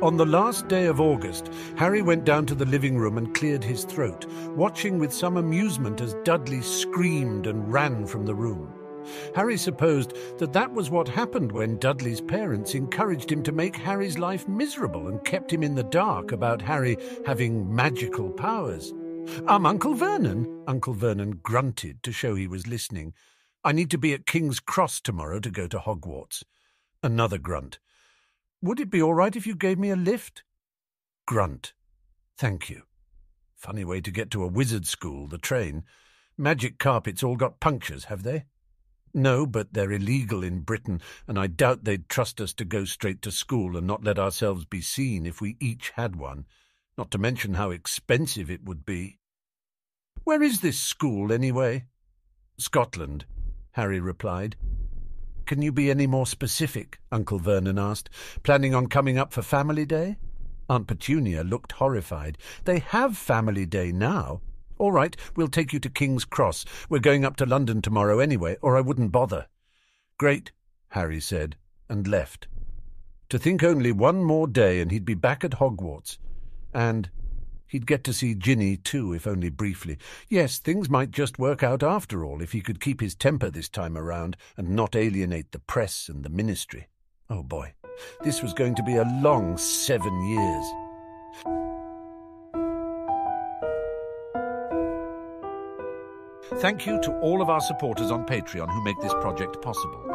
On 0.05 0.19
the 0.19 0.27
last 0.27 0.69
day 0.69 0.85
of 0.85 1.01
August, 1.01 1.51
Harry 1.79 2.03
went 2.03 2.27
down 2.27 2.45
to 2.45 2.55
the 2.55 2.67
living 2.67 2.99
room 2.99 3.17
and 3.17 3.35
cleared 3.35 3.65
his 3.65 3.85
throat, 3.85 4.27
watching 4.51 4.99
with 4.99 5.15
some 5.15 5.39
amusement 5.39 6.03
as 6.03 6.13
Dudley 6.25 6.61
screamed 6.61 7.47
and 7.47 7.73
ran 7.73 8.07
from 8.07 8.27
the 8.27 8.35
room. 8.35 8.71
Harry 9.35 9.57
supposed 9.57 10.13
that 10.37 10.53
that 10.53 10.71
was 10.71 10.91
what 10.91 11.09
happened 11.09 11.51
when 11.53 11.79
Dudley's 11.79 12.21
parents 12.21 12.75
encouraged 12.75 13.33
him 13.33 13.43
to 13.45 13.53
make 13.53 13.77
Harry's 13.77 14.19
life 14.19 14.47
miserable 14.47 15.09
and 15.09 15.25
kept 15.25 15.51
him 15.51 15.63
in 15.63 15.75
the 15.75 15.85
dark 15.85 16.33
about 16.33 16.61
Harry 16.61 16.99
having 17.25 17.75
magical 17.75 18.31
powers. 18.31 18.93
Um, 19.47 19.65
Uncle 19.65 19.95
Vernon, 19.95 20.65
Uncle 20.67 20.93
Vernon 20.93 21.41
grunted 21.43 22.03
to 22.03 22.13
show 22.13 22.35
he 22.35 22.47
was 22.47 22.67
listening. 22.67 23.15
I 23.65 23.73
need 23.73 23.91
to 23.93 23.99
be 23.99 24.13
at 24.13 24.27
King's 24.27 24.61
Cross 24.61 25.01
tomorrow 25.01 25.41
to 25.41 25.51
go 25.51 25.67
to 25.67 25.79
Hogwarts. 25.79 26.43
Another 27.03 27.39
grunt. 27.39 27.79
Would 28.65 28.81
it 28.81 28.89
be 28.89 29.03
all 29.03 29.13
right 29.13 29.37
if 29.37 29.47
you 29.47 29.55
gave 29.55 29.79
me 29.79 29.91
a 29.91 29.97
lift? 29.97 30.43
Grunt. 31.27 31.75
Thank 32.39 32.71
you. 32.71 32.85
Funny 33.55 33.85
way 33.85 34.01
to 34.01 34.11
get 34.11 34.31
to 34.31 34.43
a 34.43 34.49
wizard 34.49 34.87
school, 34.87 35.29
the 35.29 35.37
train. 35.37 35.85
Magic 36.39 36.79
carpets 36.79 37.23
all 37.23 37.37
got 37.37 37.61
punctures, 37.61 38.05
have 38.05 38.23
they? 38.23 38.47
No, 39.13 39.45
but 39.45 39.75
they're 39.75 39.93
illegal 39.93 40.43
in 40.43 40.61
Britain, 40.61 41.03
and 41.29 41.39
I 41.39 41.47
doubt 41.47 41.85
they'd 41.85 42.09
trust 42.09 42.41
us 42.41 42.55
to 42.55 42.65
go 42.65 42.87
straight 42.87 43.21
to 43.21 43.31
school 43.31 43.77
and 43.77 43.87
not 43.87 44.03
let 44.03 44.19
ourselves 44.19 44.65
be 44.65 44.81
seen 44.81 45.27
if 45.27 45.43
we 45.43 45.59
each 45.61 45.91
had 45.91 46.17
one, 46.17 46.47
not 46.97 47.11
to 47.11 47.19
mention 47.19 47.53
how 47.53 47.71
expensive 47.71 48.51
it 48.51 48.65
would 48.65 48.87
be. 48.87 49.19
Where 50.23 50.43
is 50.43 50.63
this 50.63 50.79
school, 50.79 51.35
anyway? 51.35 51.85
Scotland, 52.57 53.27
Harry 53.73 54.01
replied. 54.01 54.57
Can 55.47 55.63
you 55.63 55.73
be 55.73 55.91
any 55.91 56.07
more 56.07 56.27
specific? 56.27 56.99
Uncle 57.13 57.39
Vernon 57.39 57.79
asked. 57.79 58.11
Planning 58.43 58.75
on 58.75 58.87
coming 58.87 59.19
up 59.19 59.33
for 59.33 59.43
Family 59.43 59.85
Day? 59.85 60.17
Aunt 60.69 60.87
Petunia 60.87 61.45
looked 61.45 61.73
horrified. 61.73 62.39
They 62.65 62.79
have 62.79 63.17
Family 63.17 63.67
Day 63.67 63.93
now. 63.93 64.41
All 64.79 64.93
right, 64.93 65.17
we'll 65.37 65.49
take 65.49 65.73
you 65.73 65.79
to 65.81 65.91
King's 65.91 66.25
Cross. 66.25 66.65
We're 66.89 66.99
going 66.99 67.25
up 67.25 67.37
to 67.37 67.47
London 67.47 67.83
tomorrow 67.83 68.19
anyway, 68.19 68.57
or 68.63 68.77
I 68.77 68.81
wouldn't 68.81 69.13
bother. 69.13 69.47
Great, 70.19 70.53
Harry 70.89 71.21
said, 71.21 71.57
and 71.89 72.09
left. 72.09 72.49
To 73.29 73.39
think 73.39 73.63
only 73.63 73.93
one 73.93 74.23
more 74.23 74.47
day 74.47 74.81
and 74.81 74.91
he'd 74.91 75.05
be 75.05 75.15
back 75.15 75.45
at 75.45 75.53
Hogwarts. 75.53 76.19
And 76.73 77.11
he'd 77.75 77.89
get 77.89 78.05
to 78.05 78.13
see 78.13 78.37
Ginny 78.37 78.77
too, 78.77 79.13
if 79.13 79.27
only 79.27 79.51
briefly. 79.51 79.99
Yes, 80.29 80.59
things 80.59 80.89
might 80.89 81.11
just 81.11 81.41
work 81.41 81.65
out 81.65 81.83
after 81.83 82.25
all 82.25 82.41
if 82.41 82.53
he 82.53 82.61
could 82.61 82.81
keep 82.81 83.01
his 83.01 83.17
temper 83.17 83.51
this 83.51 83.69
time 83.69 83.99
around 83.99 84.37
and 84.57 84.71
not 84.71 84.95
alienate 84.95 85.51
the 85.51 85.59
press 85.59 86.09
and 86.09 86.25
the 86.25 86.29
ministry. 86.29 86.87
Oh 87.29 87.43
boy, 87.43 87.75
this 88.23 88.45
was 88.45 88.53
going 88.53 88.77
to 88.77 88.83
be 88.85 88.95
a 88.95 89.11
long 89.21 89.59
seven 89.59 90.15
years. 90.25 90.65
Thank 96.61 96.87
you 96.87 97.01
to 97.03 97.13
all 97.19 97.43
of 97.43 97.51
our 97.51 97.61
supporters 97.61 98.13
on 98.13 98.25
Patreon 98.25 98.73
who 98.73 98.85
make 98.85 99.01
this 99.01 99.15
project 99.15 99.61
possible. 99.61 100.14